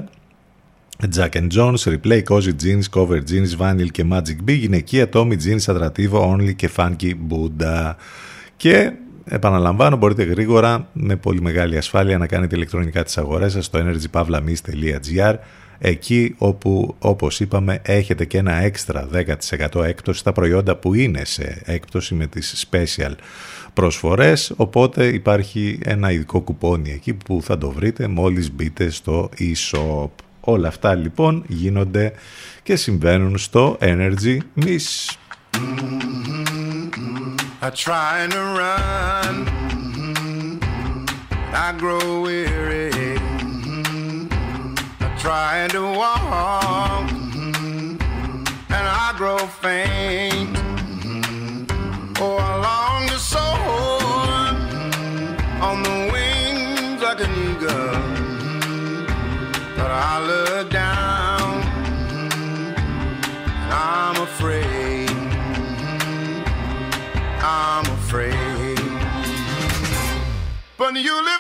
[1.17, 5.65] Jack and Jones, Replay, Cozy Jeans, Cover Jeans, Vinyl και Magic B, γυναικεία Tommy Jeans,
[5.65, 7.95] Atrativo, Only και Funky Buddha.
[8.57, 8.93] Και
[9.25, 15.35] επαναλαμβάνω μπορείτε γρήγορα με πολύ μεγάλη ασφάλεια να κάνετε ηλεκτρονικά τις αγορές σας στο energypavlamis.gr
[15.81, 19.09] εκεί όπου όπως είπαμε έχετε και ένα έξτρα
[19.73, 23.13] 10% έκπτωση στα προϊόντα που είναι σε έκπτωση με τις special
[23.75, 30.09] προσφορές οπότε υπάρχει ένα ειδικό κουπόνι εκεί που θα το βρείτε μόλις μπείτε στο e-shop.
[30.41, 32.13] Όλα αυτά λοιπόν γίνονται
[32.63, 35.15] και συμβαίνουν στο Energy Miss.
[37.63, 39.35] I try to run
[41.53, 42.80] I grow weary
[45.21, 47.91] trying to walk, mm-hmm.
[48.71, 50.57] and I grow faint.
[50.57, 52.15] Mm-hmm.
[52.19, 54.01] Oh, I long to soar
[55.61, 57.69] on the wings like an eagle,
[58.41, 59.05] mm-hmm.
[59.77, 61.63] but I look down,
[63.61, 65.11] and I'm afraid.
[67.43, 68.79] I'm afraid,
[70.79, 71.40] but you lift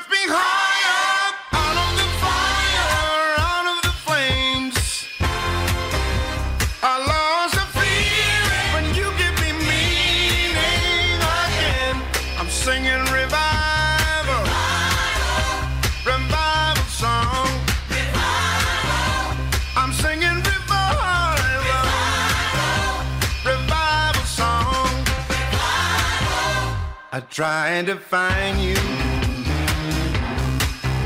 [27.31, 28.75] trying to find you.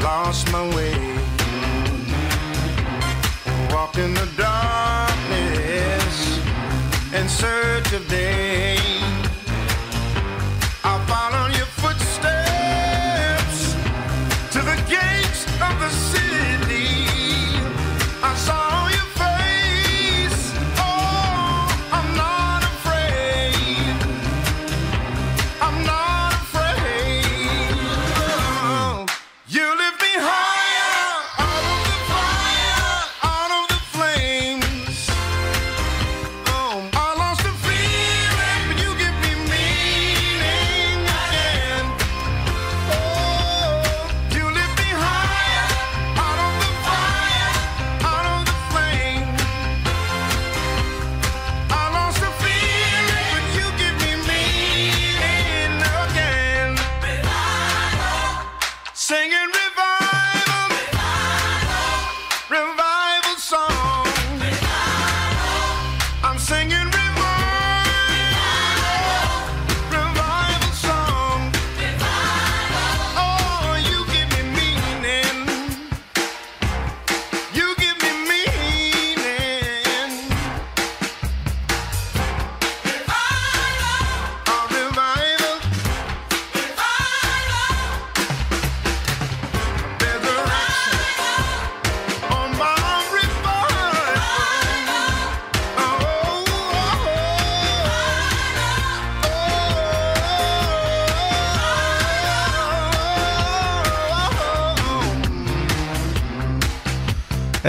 [0.02, 0.94] Lost my way.
[3.70, 6.16] Walked in the darkness
[7.12, 8.53] in search of day.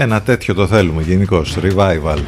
[0.06, 2.18] Ένα τέτοιο το θέλουμε γενικώς, revival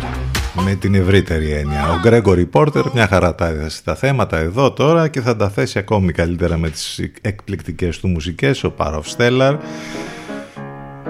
[0.65, 1.89] με την ευρύτερη έννοια.
[1.89, 3.53] Ο Gregory Porter μια χαρά τα
[3.85, 8.65] τα θέματα εδώ τώρα και θα τα θέσει ακόμη καλύτερα με τις εκπληκτικές του μουσικές,
[8.65, 9.57] ο Πάροφ Στέλλαρ.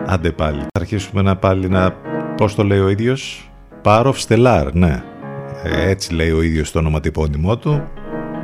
[0.06, 1.90] Άντε πάλι, θα αρχίσουμε να πάλι να...
[2.36, 3.50] Πώς το λέει ο ίδιος;
[3.82, 5.02] Πάροφ Στελάρ, ναι.
[5.62, 7.88] Ε, έτσι λέει ο ίδιος το ονοματιπώνυμό του.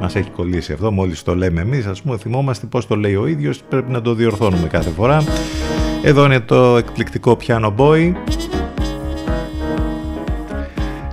[0.00, 3.26] Μας έχει κολλήσει αυτό, μόλις το λέμε εμείς, ας πούμε θυμόμαστε πώς το λέει ο
[3.26, 5.24] ίδιος, πρέπει να το διορθώνουμε κάθε φορά.
[6.06, 8.12] Εδώ είναι το εκπληκτικό Piano Boy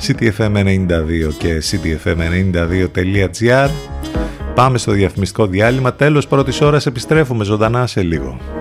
[0.08, 3.70] ctfm92 και ctfm92.gr
[4.56, 5.94] Πάμε στο διαφημιστικό διάλειμμα.
[5.94, 8.61] Τέλος πρώτης ώρας επιστρέφουμε ζωντανά σε λίγο.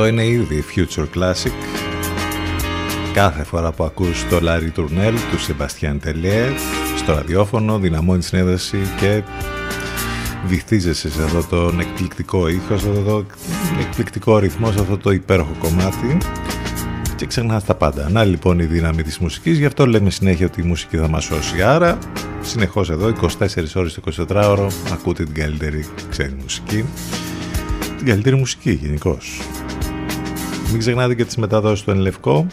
[0.00, 1.52] Αυτό είναι ήδη Future Classic.
[3.12, 6.52] Κάθε φορά που ακούς το Larry Tournell του Sebastian Tellier
[6.96, 9.22] στο ραδιόφωνο δυναμώνει συνέδεση και
[10.46, 13.24] βυθίζεσαι σε αυτό τον εκπληκτικό ήχος, σε αυτό το
[13.80, 16.18] εκπληκτικό ρυθμό, σε αυτό το υπέροχο κομμάτι
[17.16, 18.10] και ξεχνάς τα πάντα.
[18.10, 21.24] Να λοιπόν η δύναμη της μουσικής, γι' αυτό λέμε συνέχεια ότι η μουσική θα μας
[21.24, 21.62] σώσει.
[21.62, 21.98] Άρα
[22.40, 26.84] συνεχώς εδώ 24 ώρες το 24ωρο ακούτε την καλύτερη ξένη μουσική
[28.00, 29.40] την καλύτερη μουσική γενικώς.
[30.70, 32.46] Μην ξεχνάτε και τις μεταδόσεις του Ενλευκό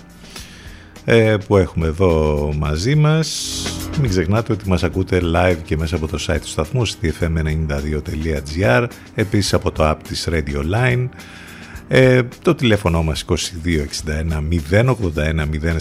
[1.05, 3.61] ε, που έχουμε εδώ μαζί μας.
[4.01, 9.53] Μην ξεχνάτε ότι μας ακούτε live και μέσα από το site του σταθμού stfm92.gr επίσης
[9.53, 11.07] από το app της Radio Line.
[11.87, 13.33] Ε, το τηλέφωνο μας 2261
[14.71, 14.95] 081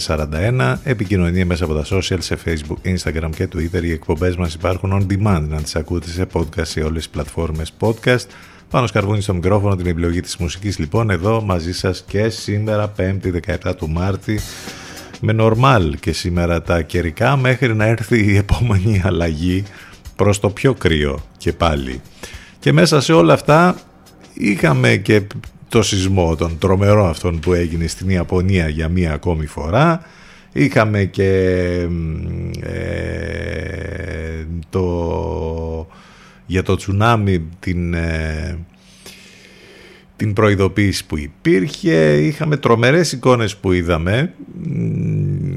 [0.07, 3.83] 041 επικοινωνία μέσα από τα social σε facebook, instagram και twitter.
[3.83, 7.73] Οι εκπομπές μας υπάρχουν on demand να τις ακούτε σε podcast σε όλες τις πλατφόρμες
[7.79, 8.25] podcast
[8.69, 13.57] πάνω σκαρβούνι στο μικρόφωνο την επιλογή της μουσικής λοιπόν εδώ μαζί σας και σήμερα 5η
[13.65, 14.39] 17 του Μάρτη
[15.21, 19.63] με νορμάλ και σήμερα τα καιρικά μέχρι να έρθει η επόμενη αλλαγή
[20.15, 22.01] προς το πιο κρύο και πάλι.
[22.59, 23.75] Και μέσα σε όλα αυτά
[24.33, 25.21] είχαμε και
[25.69, 30.01] το σεισμό των τρομερό αυτών που έγινε στην Ιαπωνία για μία ακόμη φορά.
[30.51, 31.31] Είχαμε και
[32.61, 35.87] ε, το
[36.47, 38.57] για το τσουνάμι την, ε,
[40.15, 42.17] την προειδοποίηση που υπήρχε.
[42.17, 44.33] Είχαμε τρομερές εικόνες που είδαμε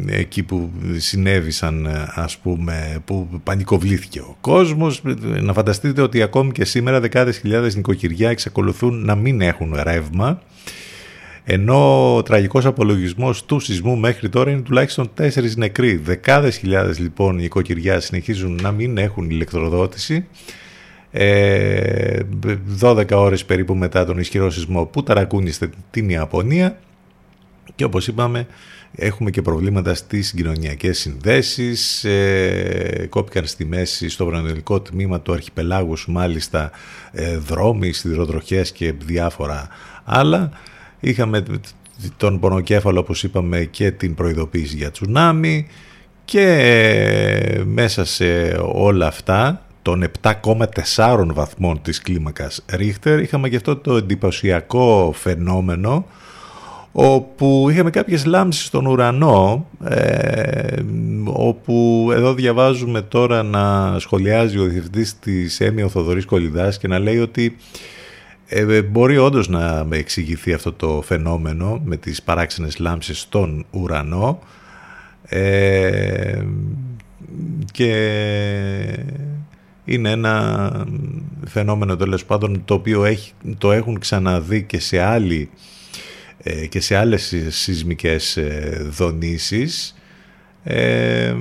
[0.07, 5.03] εκεί που συνέβησαν ας πούμε που πανικοβλήθηκε ο κόσμος.
[5.41, 10.43] Να φανταστείτε ότι ακόμη και σήμερα δεκάδες χιλιάδες νοικοκυριά εξακολουθούν να μην έχουν ρεύμα
[11.45, 15.97] ενώ ο τραγικός απολογισμός του σεισμού μέχρι τώρα είναι τουλάχιστον τέσσερις νεκροί.
[15.97, 20.27] Δεκάδες χιλιάδες λοιπόν νοικοκυριά συνεχίζουν να μην έχουν ηλεκτροδότηση
[21.13, 26.79] 12 ε, ώρες περίπου μετά τον ισχυρό σεισμό που ταρακούνιστε την Ιαπωνία
[27.75, 28.47] και όπως είπαμε
[28.95, 36.07] έχουμε και προβλήματα στις συγκοινωνιακές συνδέσεις ε, κόπηκαν στη μέση στο βρονελικό τμήμα του αρχιπελάγους
[36.09, 36.71] μάλιστα
[37.13, 39.69] ε, δρόμοι, σιδηροτροχές και διάφορα
[40.05, 40.51] άλλα.
[41.01, 41.45] Είχαμε
[42.17, 45.67] τον πονοκέφαλο όπως είπαμε και την προειδοποίηση για τσουνάμι
[46.25, 53.77] και ε, μέσα σε όλα αυτά των 7,4 βαθμών της κλίμακας Ρίχτερ είχαμε και αυτό
[53.77, 56.07] το εντυπωσιακό φαινόμενο
[56.93, 60.77] όπου είχαμε κάποιες λάμψεις στον ουρανό ε,
[61.25, 66.99] όπου εδώ διαβάζουμε τώρα να σχολιάζει ο διευθυντής της ΕΜΗ ο Θοδωρής Κολυδάς και να
[66.99, 67.57] λέει ότι
[68.47, 74.39] ε, μπορεί όντως να εξηγηθεί αυτό το φαινόμενο με τις παράξενες λάμψεις στον ουρανό
[75.23, 76.43] ε,
[77.73, 77.93] και
[79.91, 80.87] είναι ένα
[81.47, 85.51] φαινόμενο τέλος πάντων το οποίο έχει, το έχουν ξαναδεί και σε, άλλη,
[86.43, 89.95] ε, και σε άλλες σεισμικές ε, δονήσεις.
[90.63, 91.35] Ε,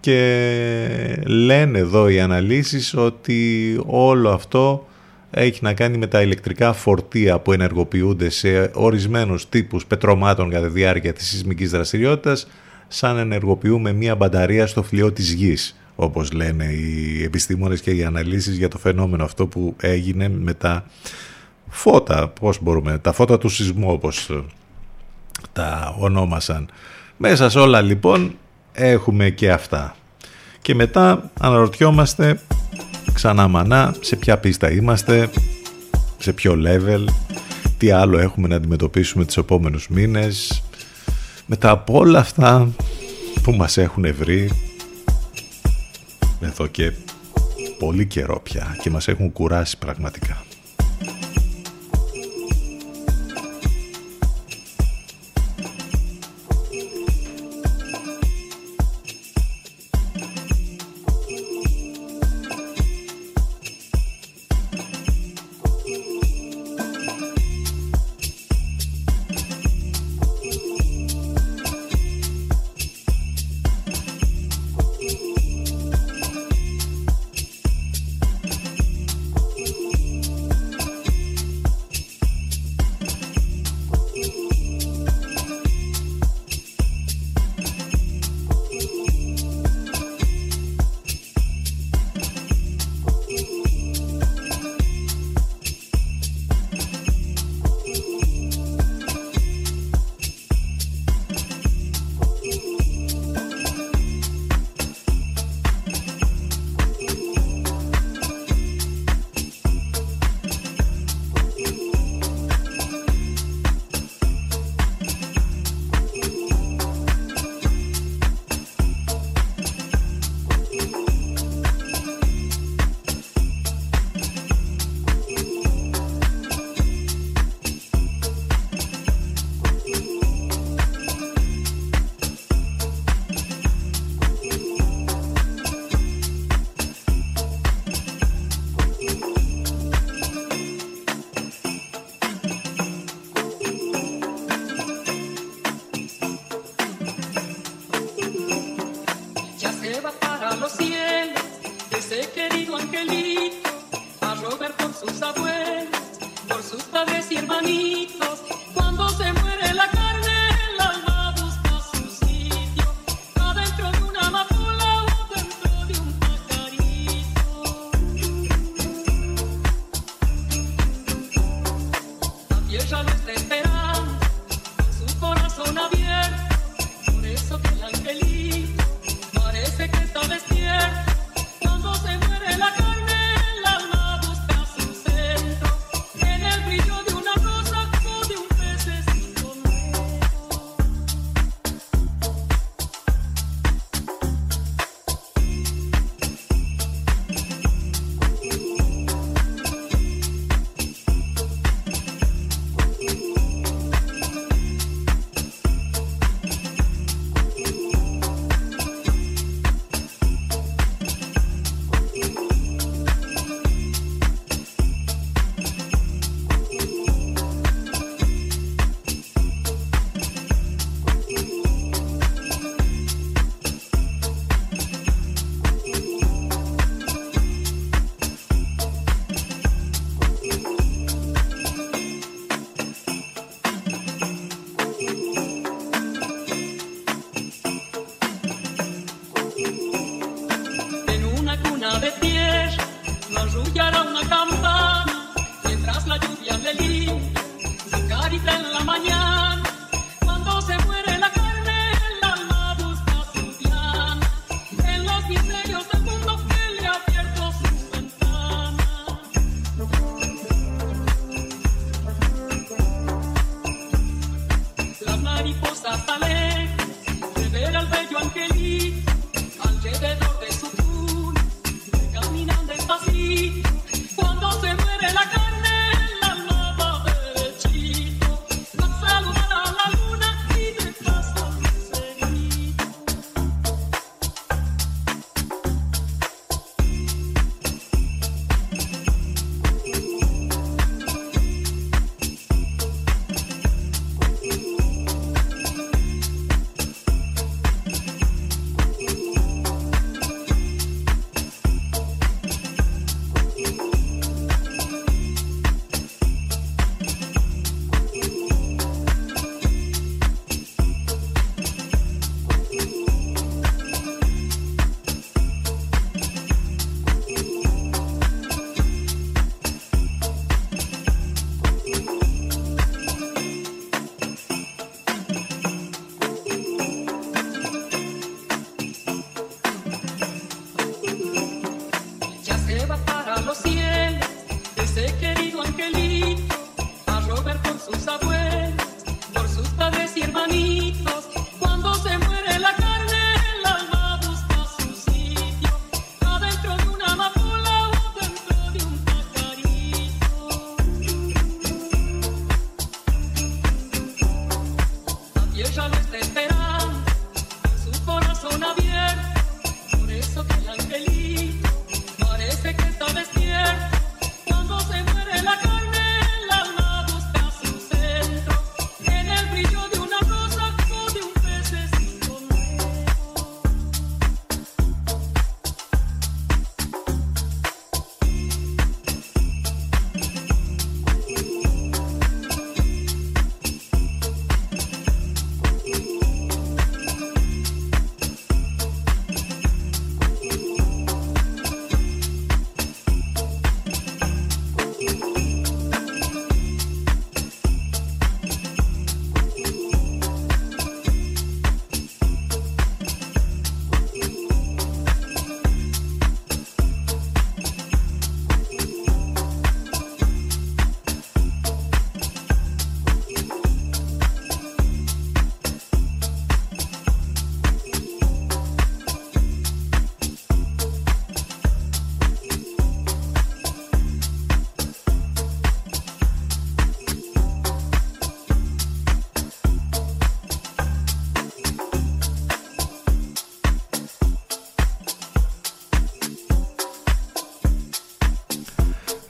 [0.00, 4.86] και λένε εδώ οι αναλύσεις ότι όλο αυτό
[5.30, 10.72] έχει να κάνει με τα ηλεκτρικά φορτία που ενεργοποιούνται σε ορισμένους τύπους πετρωμάτων κατά τη
[10.72, 12.46] διάρκεια της σεισμικής δραστηριότητας
[12.88, 18.56] σαν ενεργοποιούμε μία μπαταρία στο φλοιό της γης όπως λένε οι επιστήμονες και οι αναλύσεις
[18.56, 20.84] για το φαινόμενο αυτό που έγινε με τα
[21.68, 24.30] φώτα, πώς μπορούμε, τα φώτα του σεισμού όπως
[25.52, 26.68] τα ονόμασαν.
[27.16, 28.36] Μέσα σε όλα λοιπόν
[28.72, 29.96] έχουμε και αυτά.
[30.62, 32.40] Και μετά αναρωτιόμαστε
[33.12, 35.30] ξανά μανά σε ποια πίστα είμαστε,
[36.18, 37.04] σε ποιο level,
[37.78, 40.62] τι άλλο έχουμε να αντιμετωπίσουμε τις επόμενους μήνες.
[41.46, 42.68] Μετά από όλα αυτά
[43.42, 44.50] που μας έχουν βρει
[46.40, 46.92] εδώ και
[47.78, 50.45] πολύ καιρό πια και μας έχουν κουράσει πραγματικά.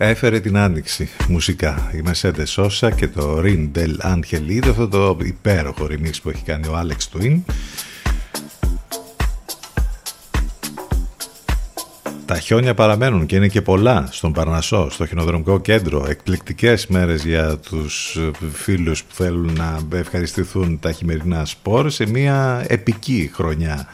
[0.06, 1.90] Έφερε την άνοιξη μουσικά.
[1.94, 6.66] Η Mercedes Sosa και το Rin del Angelito, αυτό το υπέροχο remix που έχει κάνει
[6.66, 7.40] ο Alex Twin.
[12.26, 16.06] Τα χιόνια παραμένουν και είναι και πολλά στον Παρνασσό, στο χινοδρομικό κέντρο.
[16.08, 18.18] Εκπληκτικές μέρες για τους
[18.52, 23.88] φίλους που θέλουν να ευχαριστηθούν τα χειμερινά σπορ σε μια επική χρονιά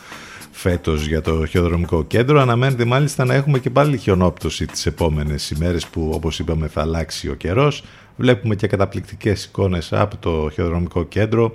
[0.62, 2.40] φέτος για το χιοδρομικό κέντρο.
[2.40, 7.28] Αναμένεται μάλιστα να έχουμε και πάλι χιονόπτωση τις επόμενες ημέρες που όπως είπαμε θα αλλάξει
[7.28, 7.84] ο καιρός.
[8.16, 11.54] Βλέπουμε και καταπληκτικές εικόνες από το χιοδρομικό κέντρο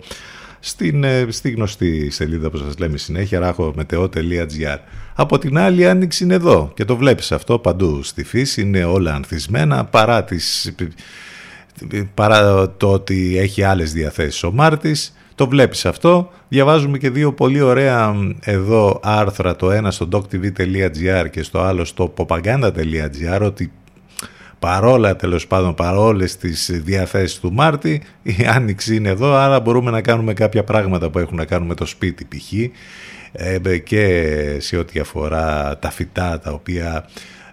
[0.59, 4.77] στην, ε, στη γνωστή σελίδα που σας λέμε συνέχεια ράχομετεό.gr
[5.15, 8.83] Από την άλλη η άνοιξη είναι εδώ και το βλέπεις αυτό παντού στη φύση, είναι
[8.83, 10.75] όλα ανθισμένα παρά, τις,
[12.13, 16.29] παρά το ότι έχει άλλες διαθέσεις ο Μάρτης το βλέπεις αυτό.
[16.47, 22.13] Διαβάζουμε και δύο πολύ ωραία εδώ άρθρα, το ένα στο doctv.gr και στο άλλο στο
[22.17, 23.71] popaganda.gr, ότι
[24.59, 30.01] παρόλα τέλος πάντων παρόλες τις διαθέσεις του Μάρτη η Άνοιξη είναι εδώ άρα μπορούμε να
[30.01, 32.53] κάνουμε κάποια πράγματα που έχουν να κάνουν με το σπίτι π.χ.
[33.31, 37.05] Ε, και σε ό,τι αφορά τα φυτά τα οποία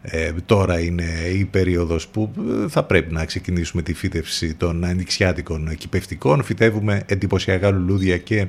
[0.06, 1.04] ε, τώρα είναι
[1.38, 2.30] η περίοδος που
[2.64, 6.42] ε, θα πρέπει να ξεκινήσουμε τη φύτευση των ανοιξιάτικων κυπευτικών.
[6.42, 8.46] Φυτεύουμε εντυπωσιακά λουλούδια και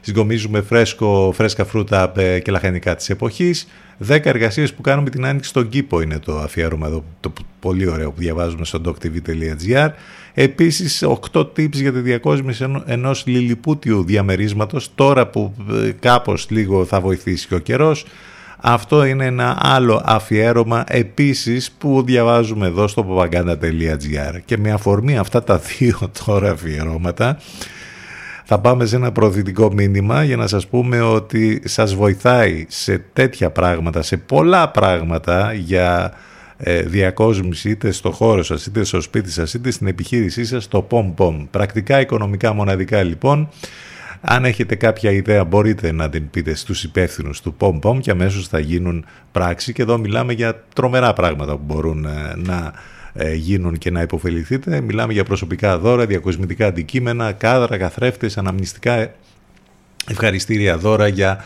[0.00, 3.68] συγκομίζουμε φρέσκο, φρέσκα φρούτα ε, και λαχανικά της εποχής.
[3.98, 8.10] Δέκα εργασίες που κάνουμε την άνοιξη στον κήπο είναι το αφιέρωμα εδώ, το πολύ ωραίο
[8.10, 9.88] που διαβάζουμε στο doctv.gr.
[10.34, 15.54] Επίσης, 8 tips για τη διακόσμηση ενός λιλιπούτιου διαμερίσματος, τώρα που
[16.00, 18.06] κάπως λίγο θα βοηθήσει και ο καιρός.
[18.60, 25.42] Αυτό είναι ένα άλλο αφιέρωμα επίσης που διαβάζουμε εδώ στο propaganda.gr και με αφορμή αυτά
[25.42, 27.38] τα δύο τώρα αφιερώματα
[28.48, 33.50] θα πάμε σε ένα προοδητικό μήνυμα για να σας πούμε ότι σας βοηθάει σε τέτοια
[33.50, 36.12] πράγματα, σε πολλά πράγματα για
[36.56, 40.86] ε, διακόσμηση είτε στο χώρο σας, είτε στο σπίτι σας, είτε στην επιχείρησή σας, το
[40.90, 41.46] POM-POM.
[41.50, 43.48] Πρακτικά οικονομικά μοναδικά λοιπόν
[44.28, 48.58] αν έχετε κάποια ιδέα μπορείτε να την πείτε στους υπεύθυνους του POM-POM και αμέσως θα
[48.58, 52.72] γίνουν πράξη και εδώ μιλάμε για τρομερά πράγματα που μπορούν ε, να
[53.12, 54.80] ε, γίνουν και να υποφεληθείτε.
[54.80, 59.10] Μιλάμε για προσωπικά δώρα, διακοσμητικά αντικείμενα, κάδρα, καθρέφτες, αναμνηστικά
[60.08, 61.42] ευχαριστήρια δώρα για ε,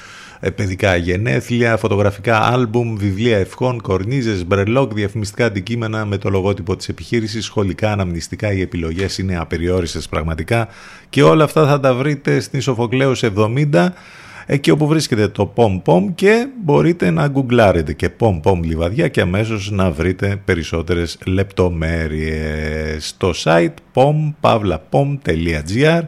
[0.55, 7.45] παιδικά γενέθλια, φωτογραφικά άλμπουμ, βιβλία ευχών, κορνίζες, μπρελόκ, διαφημιστικά αντικείμενα με το λογότυπο της επιχείρησης,
[7.45, 10.69] σχολικά, αναμνηστικά, οι επιλογές είναι απεριόριστες πραγματικά
[11.09, 13.89] και όλα αυτά θα τα βρείτε στην Σοφοκλέους 70
[14.47, 19.21] εκεί όπου βρίσκεται το POM POM και μπορείτε να γκουγκλάρετε και POM POM Λιβαδιά και
[19.21, 23.07] αμέσως να βρείτε περισσότερες λεπτομέρειες.
[23.07, 26.03] Στο site pompavlapom.gr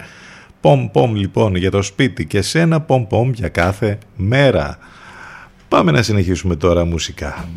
[0.62, 4.78] Πομ-πομ λοιπόν για το σπίτι και σένα πομ-πομ για κάθε μέρα.
[5.68, 7.48] Πάμε να συνεχίσουμε τώρα μουσικά.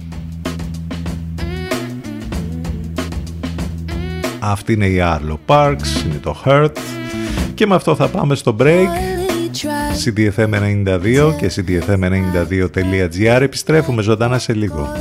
[4.39, 6.71] Αυτή είναι η Arlo Parks, είναι το Hurt
[7.53, 8.87] και με αυτό θα πάμε στο break.
[10.05, 14.91] CDFM92 και CDFM92.gr επιστρέφουμε ζωντανά σε λίγο.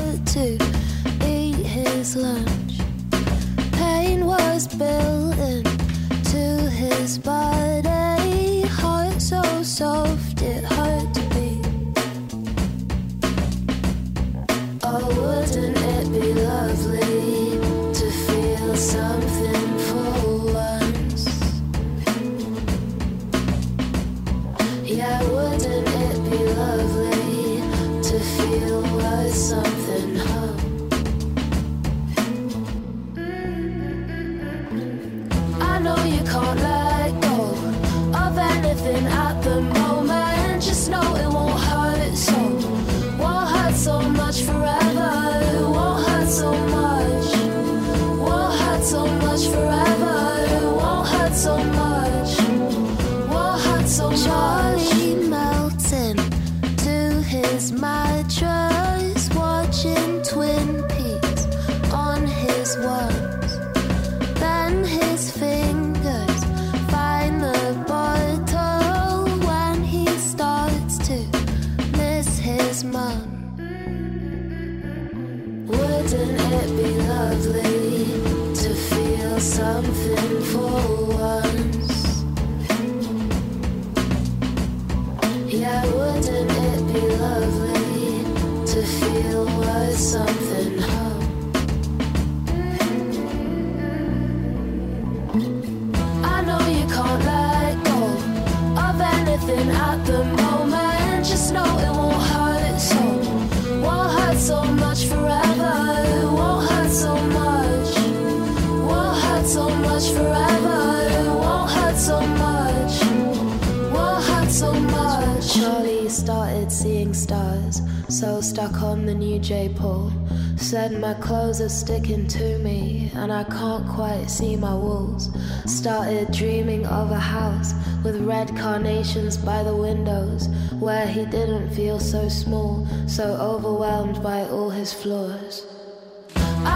[117.25, 117.81] Stars,
[118.11, 120.13] so stuck on the new J pole.
[120.57, 125.31] Said my clothes are sticking to me, and I can't quite see my walls.
[125.65, 127.73] Started dreaming of a house
[128.05, 130.49] with red carnations by the windows,
[130.79, 135.67] where he didn't feel so small, so overwhelmed by all his flaws.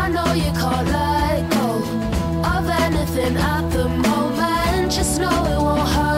[0.01, 1.71] I know you can't let go
[2.57, 6.18] of anything at the moment, just know it won't hurt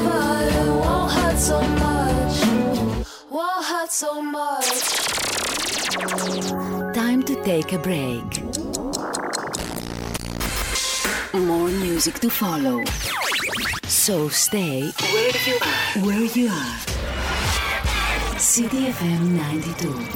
[3.93, 4.65] So much.
[6.95, 8.41] Time to take a break.
[11.33, 12.81] More music to follow.
[13.87, 16.05] So stay where you are.
[16.05, 17.00] Where you are.
[18.55, 19.23] CDFM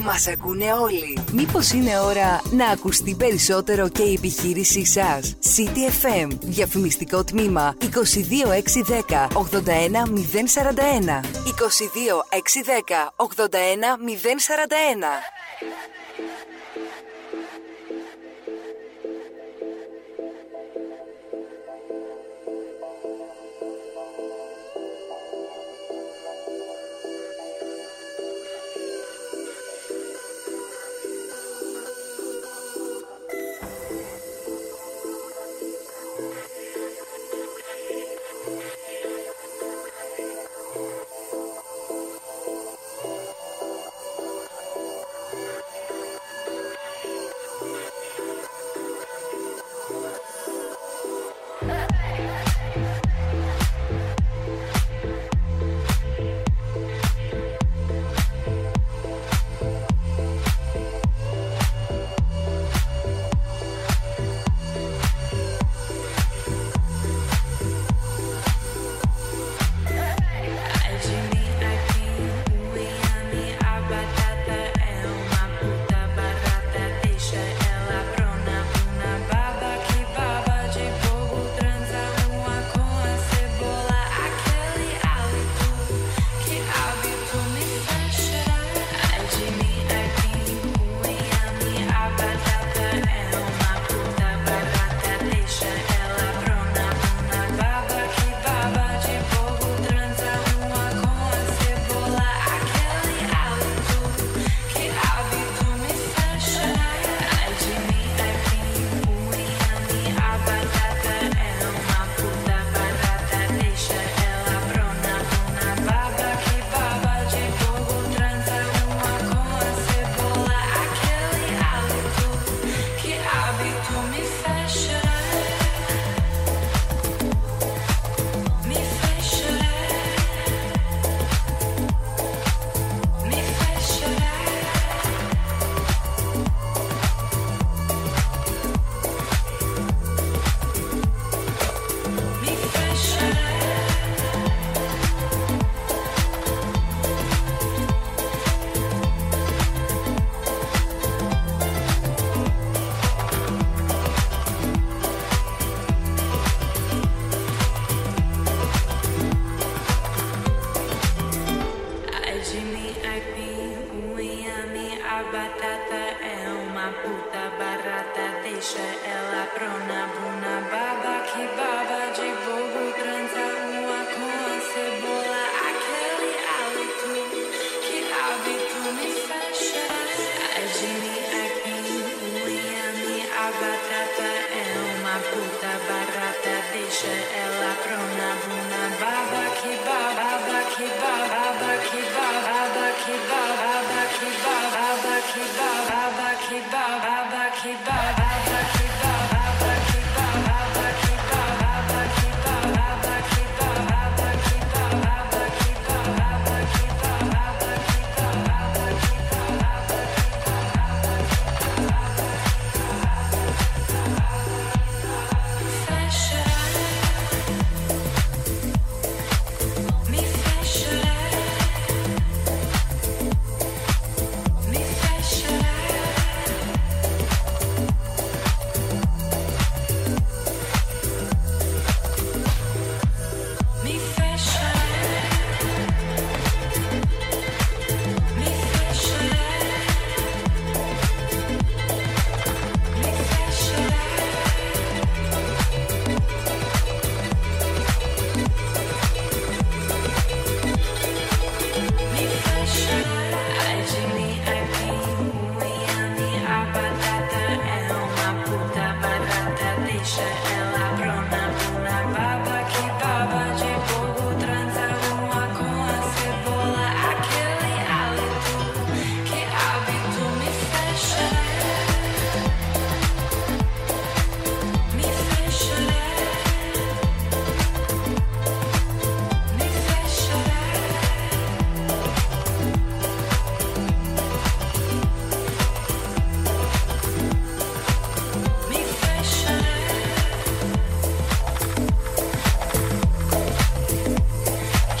[0.04, 1.18] Μας ακούνε όλοι.
[1.32, 6.28] Μήπως είναι ώρα να ακουστεί περισσότερο και η επιχείρησή σας; CDFM.
[6.40, 11.20] Διαφημιστικό τμήμα 22610 81041.
[11.44, 13.26] 22610 81041.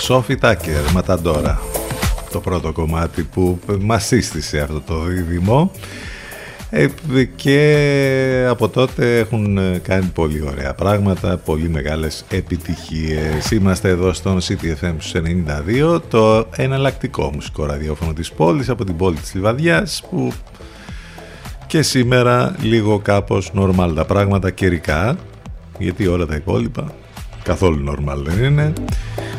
[0.06, 1.60] Σόφι Τάκερ, Ματαντόρα.
[2.30, 5.70] Το πρώτο κομμάτι που μας σύστησε αυτό το δίδυμο.
[6.70, 6.86] Ε,
[7.36, 13.50] και από τότε έχουν κάνει πολύ ωραία πράγματα, πολύ μεγάλες επιτυχίες.
[13.50, 19.34] Είμαστε εδώ στον CTFM 92, το εναλλακτικό μουσικό ραδιόφωνο της πόλης, από την πόλη της
[19.34, 20.32] Λιβαδιάς, που
[21.66, 25.16] και σήμερα λίγο κάπως normal τα πράγματα καιρικά,
[25.78, 26.94] γιατί όλα τα υπόλοιπα
[27.46, 28.72] καθόλου normal δεν είναι.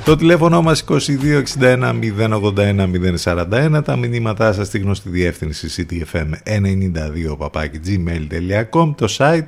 [0.06, 2.88] Το τηλέφωνο μας 2261 081
[3.24, 7.38] 041 τα μηνύματά σας στη γνωστή διεύθυνση ctfm92
[7.86, 9.42] gmail.com το site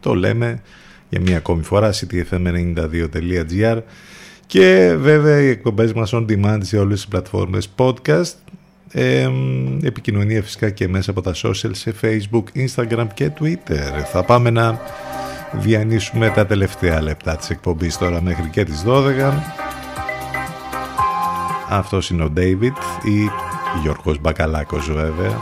[0.00, 0.62] το λέμε
[1.08, 3.78] για μία ακόμη φορά ctfm92.gr
[4.46, 8.34] και βέβαια οι εκπομπές μας on demand σε όλες τις πλατφόρμες podcast.
[8.92, 9.28] Ε,
[9.82, 14.02] επικοινωνία φυσικά και μέσα από τα social σε facebook, instagram και twitter.
[14.12, 14.80] Θα πάμε να
[15.58, 19.32] διανύσουμε τα τελευταία λεπτά της εκπομπής τώρα μέχρι και τις 12
[21.68, 23.30] αυτός είναι ο David ή
[23.82, 25.38] Γιώργος Μπακαλάκος βέβαια.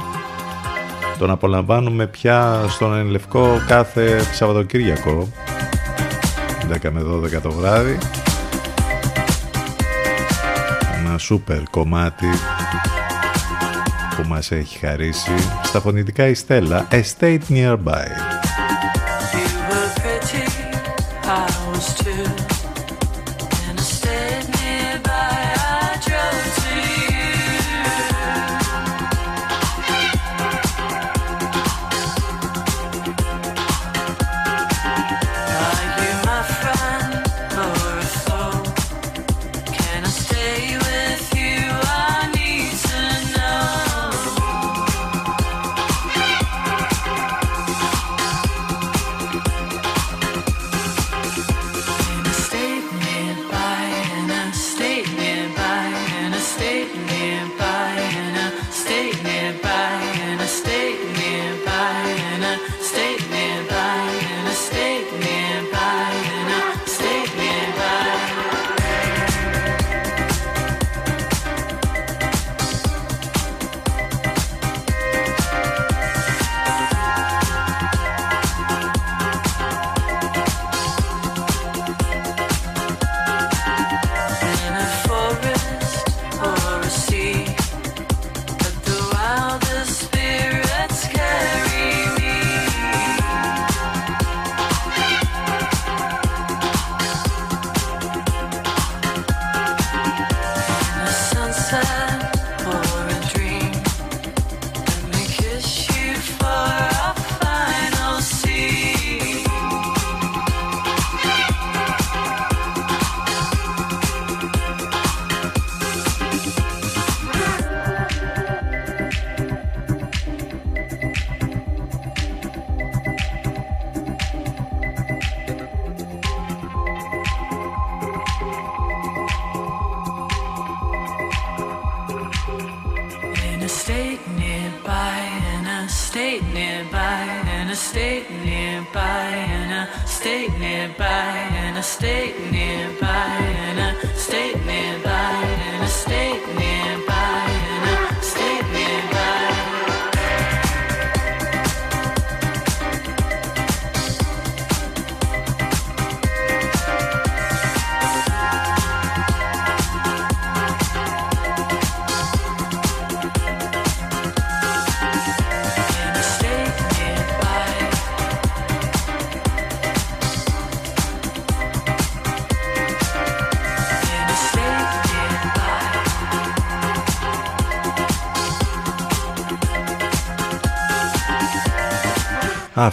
[1.19, 5.28] Τον απολαμβάνουμε πια στον Ενλευκό κάθε Σαββατοκύριακο
[6.82, 7.99] 10 με 12 το βράδυ.
[10.99, 12.27] Ένα σούπερ κομμάτι
[14.16, 18.43] που μας έχει χαρίσει στα φωνητικά η Στέλλα Estate Nearby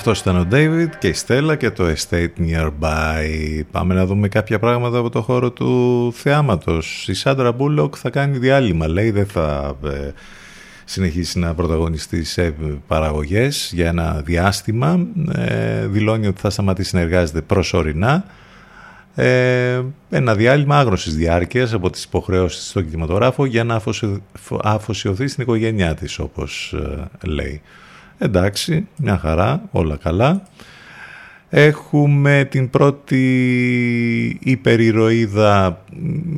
[0.01, 3.61] Αυτός ήταν ο David και η Στέλλα και το Estate Nearby.
[3.71, 7.07] Πάμε να δούμε κάποια πράγματα από το χώρο του θεάματος.
[7.07, 10.11] Η Σάντρα Μπούλοκ θα κάνει διάλειμμα, λέει, δεν θα ε,
[10.85, 12.55] συνεχίσει να πρωταγωνιστεί σε
[12.87, 15.07] παραγωγές για ένα διάστημα.
[15.35, 18.25] Ε, δηλώνει ότι θα σταματήσει να εργάζεται προσωρινά.
[19.15, 23.81] Ε, ένα διάλειμμα άγνωσης διάρκειας από τις υποχρεώσεις στον κινηματογράφο για να
[24.63, 27.61] αφοσιωθεί στην οικογένειά της, όπως ε, λέει.
[28.23, 30.41] Εντάξει, μια χαρά, όλα καλά.
[31.49, 33.19] Έχουμε την πρώτη
[34.43, 35.83] υπερηρωίδα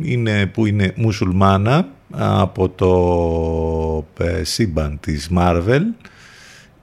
[0.01, 5.81] είναι, που είναι μουσουλμάνα από το ε, σύμπαν της Marvel.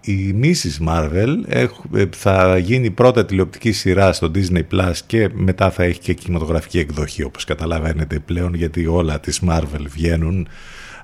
[0.01, 0.89] η Mrs.
[0.89, 1.67] Marvel ε,
[2.11, 7.23] θα γίνει πρώτα τηλεοπτική σειρά στο Disney Plus και μετά θα έχει και κινηματογραφική εκδοχή
[7.23, 10.49] όπως καταλαβαίνετε πλέον γιατί όλα τις Marvel βγαίνουν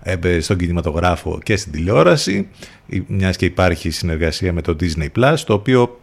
[0.07, 2.49] ε, στον κινηματογράφο και στην τηλεόραση
[3.07, 6.01] μιας και υπάρχει συνεργασία με το Disney Plus το οποίο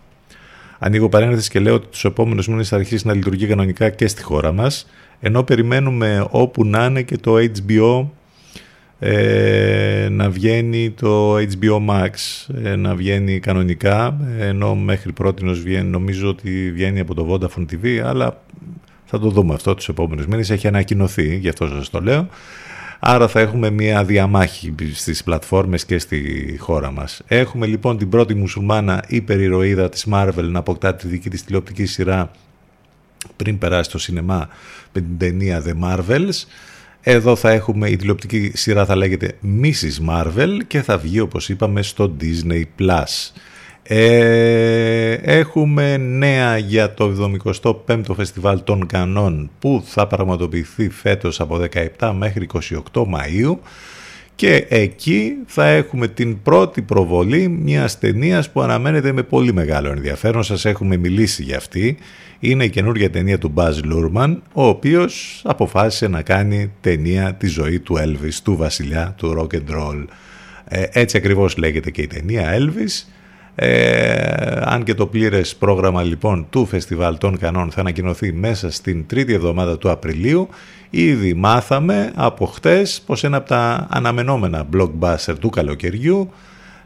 [0.79, 4.23] ανοίγω παρένθεση και λέω ότι τους επόμενους μήνες θα αρχίσει να λειτουργεί κανονικά και στη
[4.23, 4.87] χώρα μας
[5.19, 8.05] ενώ περιμένουμε όπου να είναι και το HBO
[8.99, 12.09] ε, να βγαίνει το HBO Max,
[12.63, 17.97] ε, να βγαίνει κανονικά, ενώ μέχρι πρώτη βγαίνει, νομίζω ότι βγαίνει από το Vodafone TV,
[17.97, 18.41] αλλά
[19.05, 22.27] θα το δούμε αυτό τους επόμενους μήνες, έχει ανακοινωθεί, γι' αυτό σας το λέω.
[23.05, 27.21] Άρα θα έχουμε μια διαμάχη στις πλατφόρμες και στη χώρα μας.
[27.27, 32.31] Έχουμε λοιπόν την πρώτη μουσουλμάνα υπερηρωίδα της Marvel να αποκτά τη δική της τηλεοπτική σειρά
[33.35, 34.49] πριν περάσει στο σινεμά
[34.93, 36.43] με την ταινία The Marvels.
[37.01, 40.09] Εδώ θα έχουμε η τηλεοπτική σειρά θα λέγεται Mrs.
[40.09, 42.63] Marvel και θα βγει όπως είπαμε στο Disney+.
[43.83, 47.31] Ε, έχουμε νέα για το
[47.85, 51.59] 75ο Φεστιβάλ των Κανών που θα πραγματοποιηθεί φέτος από
[51.99, 52.47] 17 μέχρι
[52.93, 53.57] 28 Μαΐου
[54.35, 60.43] και εκεί θα έχουμε την πρώτη προβολή μιας ταινίας που αναμένεται με πολύ μεγάλο ενδιαφέρον.
[60.43, 61.97] Σας έχουμε μιλήσει για αυτή
[62.39, 67.79] είναι η καινούργια ταινία του Buzz Lurman, ο οποίος αποφάσισε να κάνει ταινία τη ζωή
[67.79, 70.05] του Elvis, του βασιλιά του rock and roll.
[70.67, 73.07] Ε, έτσι ακριβώς λέγεται και η ταινία Elvis.
[73.55, 79.07] Ε, αν και το πλήρες πρόγραμμα λοιπόν του Φεστιβάλ των Κανών θα ανακοινωθεί μέσα στην
[79.07, 80.49] τρίτη εβδομάδα του Απριλίου,
[80.89, 86.31] ήδη μάθαμε από χτες πως ένα από τα αναμενόμενα blockbuster του καλοκαιριού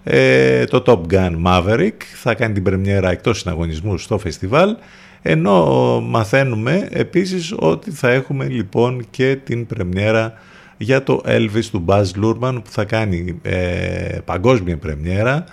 [0.03, 4.75] ε, το Top Gun Maverick θα κάνει την πρεμιέρα εκτός συναγωνισμού στο φεστιβάλ
[5.21, 10.33] ενώ μαθαίνουμε επίσης ότι θα έχουμε λοιπόν και την πρεμιέρα
[10.77, 15.43] για το Elvis του Buzz Lurman που θα κάνει ε, παγκόσμια πρεμιέρα ε,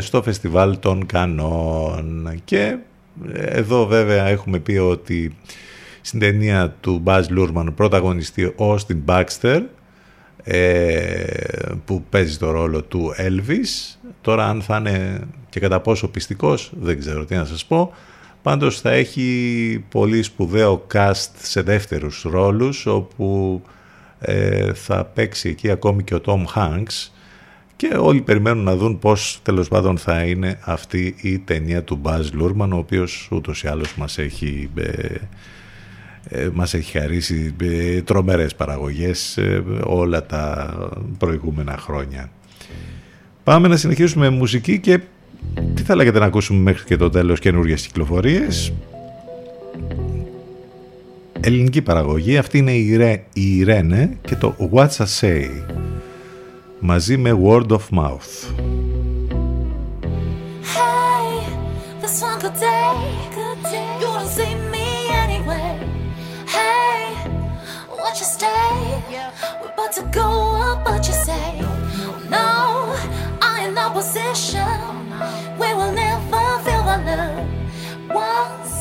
[0.00, 2.40] στο φεστιβάλ των Κανών.
[2.44, 2.76] Και
[3.32, 5.36] εδώ βέβαια έχουμε πει ότι
[6.00, 9.62] στην ταινία του Buzz Lurman πρωταγωνιστεί ο Austin Baxter
[10.44, 11.24] ε,
[11.84, 13.98] που παίζει το ρόλο του Elvis.
[14.20, 17.92] Τώρα αν θα είναι και κατά πόσο πιστικός δεν ξέρω τι να σας πω.
[18.42, 23.62] Πάντως θα έχει πολύ σπουδαίο cast σε δεύτερους ρόλους όπου
[24.18, 27.08] ε, θα παίξει εκεί ακόμη και ο Tom Hanks
[27.76, 32.22] και όλοι περιμένουν να δουν πώς τέλος πάντων θα είναι αυτή η ταινία του Baz
[32.40, 35.14] Luhrmann ο οποίος ούτως ή άλλως μας έχει, ε,
[36.28, 39.38] ε μας έχει χαρίσει ε, τρομερές παραγωγές
[39.84, 40.74] όλα τα
[41.18, 42.30] προηγούμενα χρόνια.
[43.44, 45.00] Πάμε να συνεχίσουμε με μουσική και
[45.74, 48.72] τι θα λέγατε να ακούσουμε μέχρι και το τέλος καινούργιες κυκλοφορίες.
[51.40, 55.46] Ελληνική παραγωγή, αυτή είναι η, Ρέ, η Irene και το What's I Say
[56.83, 58.31] μαζί με Word of Mouth.
[60.75, 61.27] Hey,
[62.01, 62.95] this one good day,
[63.37, 63.89] good day.
[63.99, 64.87] You wanna see me
[65.23, 65.71] anyway.
[66.55, 67.01] Hey,
[68.01, 68.73] watch you stay.
[69.59, 70.29] We're about to go
[70.67, 71.49] up, but you say,
[72.35, 72.49] no,
[73.49, 74.79] I ain't no position.
[75.61, 77.47] We will never feel the love.
[78.27, 78.75] Once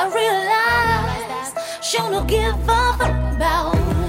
[0.00, 1.54] I realized
[1.86, 3.99] she'll not give up about.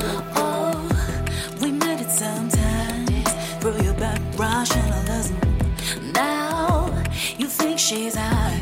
[7.83, 8.53] She's out.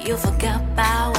[0.00, 1.17] You forgot about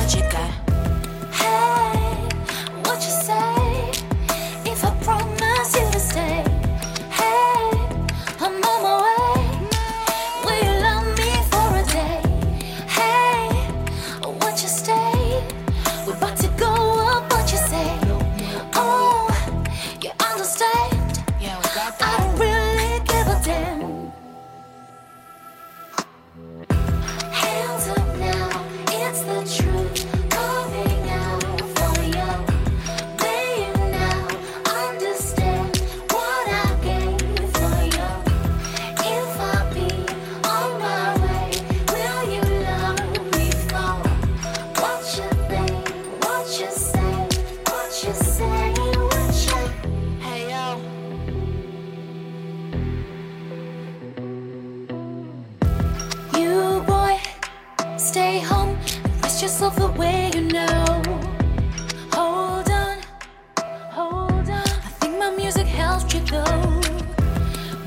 [65.80, 66.44] helped you go.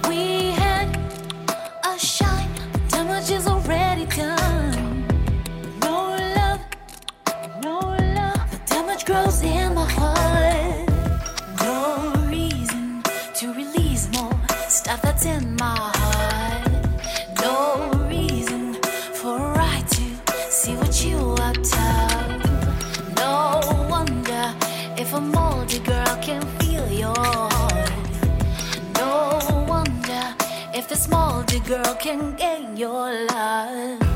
[0.08, 0.88] We had
[1.84, 2.50] a shine,
[2.88, 5.06] damage is already done.
[5.80, 5.96] No
[6.38, 6.62] love,
[7.62, 7.78] no
[8.18, 10.88] love, the damage grows in my heart.
[11.60, 11.78] No
[12.30, 13.02] reason
[13.38, 16.72] to release more stuff that's in my heart.
[17.42, 18.74] No reason
[19.20, 20.04] for a right to
[20.50, 21.86] see what you up to.
[23.22, 23.60] No
[23.94, 24.44] wonder
[24.96, 26.51] if a moldy girl can.
[31.02, 34.11] This moldy girl can gain your love.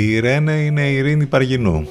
[0.00, 1.88] Η Ρένε είναι η Ειρήνη Παργινού.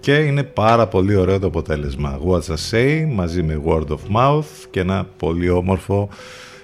[0.00, 2.20] Και είναι πάρα πολύ ωραίο το αποτέλεσμα.
[2.26, 6.08] What's I Say μαζί με Word of Mouth και ένα πολύ όμορφο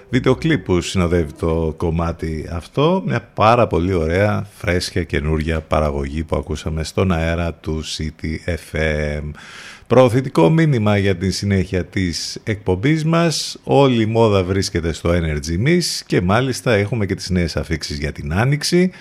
[0.09, 3.03] βίντεο κλιπ που συνοδεύει το κομμάτι αυτό.
[3.05, 9.31] Μια πάρα πολύ ωραία, φρέσκια, καινούρια παραγωγή που ακούσαμε στον αέρα του City FM.
[9.87, 13.59] Προωθητικό μήνυμα για τη συνέχεια της εκπομπής μας.
[13.63, 18.11] Όλη η μόδα βρίσκεται στο Energy Miss και μάλιστα έχουμε και τις νέες αφήξεις για
[18.11, 18.91] την Άνοιξη.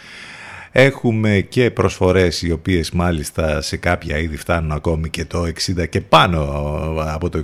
[0.72, 5.42] Έχουμε και προσφορές οι οποίες μάλιστα σε κάποια είδη φτάνουν ακόμη και το
[5.76, 6.38] 60 και πάνω
[7.12, 7.42] από το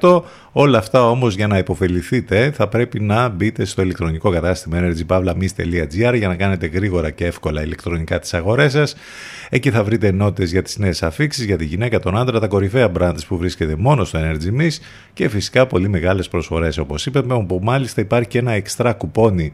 [0.00, 0.22] 60%.
[0.52, 6.28] Όλα αυτά όμως για να υποφεληθείτε θα πρέπει να μπείτε στο ηλεκτρονικό κατάστημα energypavlamis.gr για
[6.28, 8.96] να κάνετε γρήγορα και εύκολα ηλεκτρονικά τις αγορές σας.
[9.48, 12.92] Εκεί θα βρείτε νότες για τις νέες αφήξεις, για τη γυναίκα, τον άντρα, τα κορυφαία
[12.98, 14.76] brands που βρίσκεται μόνο στο Energy Miss
[15.12, 19.52] και φυσικά πολύ μεγάλες προσφορές όπως είπαμε, όπου μάλιστα υπάρχει και ένα εξτρά κουπόνι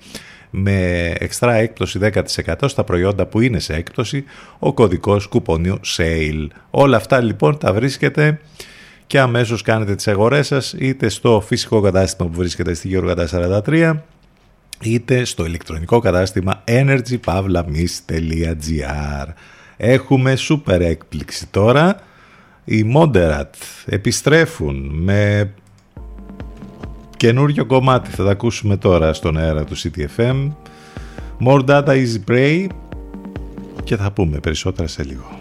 [0.54, 2.22] με εξτρά έκπτωση 10%
[2.64, 4.24] στα προϊόντα που είναι σε έκπτωση,
[4.58, 6.46] ο κωδικός κουπονίου SALE.
[6.70, 8.40] Όλα αυτά λοιπόν τα βρίσκετε
[9.06, 13.28] και αμέσως κάνετε τις αγορές σας είτε στο φυσικό κατάστημα που βρίσκεται στη Γεωργατά
[13.66, 13.92] 43
[14.80, 19.26] είτε στο ηλεκτρονικό κατάστημα energypavlamis.gr
[19.76, 21.96] Έχουμε σούπερ έκπληξη τώρα.
[22.64, 23.50] Οι Moderat
[23.86, 25.52] επιστρέφουν με
[27.22, 28.10] καινούριο κομμάτι.
[28.10, 30.50] Θα τα ακούσουμε τώρα στον αέρα του CTFM.
[31.46, 32.66] More data is prey
[33.84, 35.38] και θα πούμε περισσότερα σε λίγο.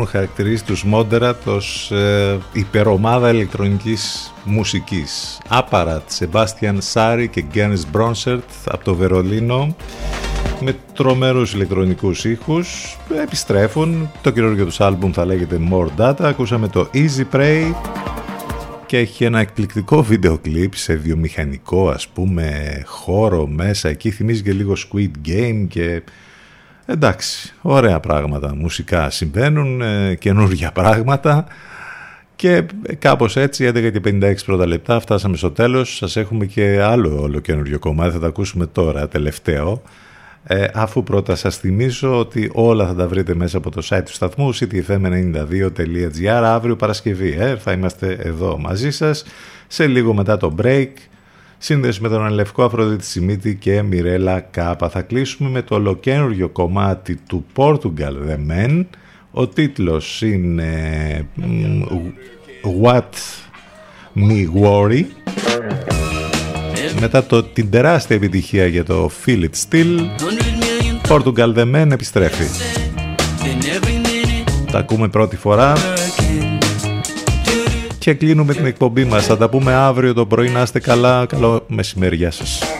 [0.00, 5.40] Έχουν χαρακτηρίσει τους Moderat ως ε, υπερομάδα ηλεκτρονικής μουσικής.
[5.48, 9.76] Άπαρατ, Sebastian Sari και Giannis Bronsert από το Βερολίνο
[10.60, 14.10] με τρομερούς ηλεκτρονικούς ήχους επιστρέφουν.
[14.22, 16.22] Το καινούργιο τους άλμπουμ θα λέγεται More Data.
[16.22, 17.74] Ακούσαμε το Easy Prey
[18.86, 23.88] και έχει ένα εκπληκτικό βίντεο κλιπ σε βιομηχανικό ας πούμε χώρο μέσα.
[23.88, 26.02] Εκεί θυμίζει και λίγο Squid Game και
[26.90, 31.46] εντάξει ωραία πράγματα μουσικά συμβαίνουν ε, καινούργια πράγματα.
[32.36, 32.64] Και
[32.98, 35.96] κάπως έτσι 11 και 56 πρώτα λεπτά φτάσαμε στο τέλος.
[35.96, 39.82] Σας έχουμε και άλλο όλο καινούριο κομμάτι θα το ακούσουμε τώρα τελευταίο.
[40.44, 44.12] Ε, αφού πρώτα σας θυμίσω ότι όλα θα τα βρείτε μέσα από το site του
[44.12, 49.24] σταθμού ctfm92.gr αύριο Παρασκευή ε, θα είμαστε εδώ μαζί σας.
[49.66, 50.88] Σε λίγο μετά το break
[51.62, 54.88] σύνδεση με τον Αλευκό Αφροδίτη Σιμίτη και Μιρέλα Κάπα.
[54.88, 58.84] Θα κλείσουμε με το ολοκένουργιο κομμάτι του Portugal The Men.
[59.30, 60.70] Ο τίτλος είναι
[62.82, 63.12] What
[64.14, 65.04] Me Worry.
[67.00, 69.98] Μετά το, την τεράστια επιτυχία για το Feel It Still,
[71.08, 72.44] Portugal The Men επιστρέφει.
[74.70, 75.72] Τα ακούμε πρώτη φορά
[78.00, 79.26] και κλείνουμε την εκπομπή μας.
[79.26, 80.48] Θα τα πούμε αύριο το πρωί.
[80.48, 81.26] Να είστε καλά.
[81.26, 82.16] Καλό μεσημέρι.
[82.16, 82.79] Γεια σας.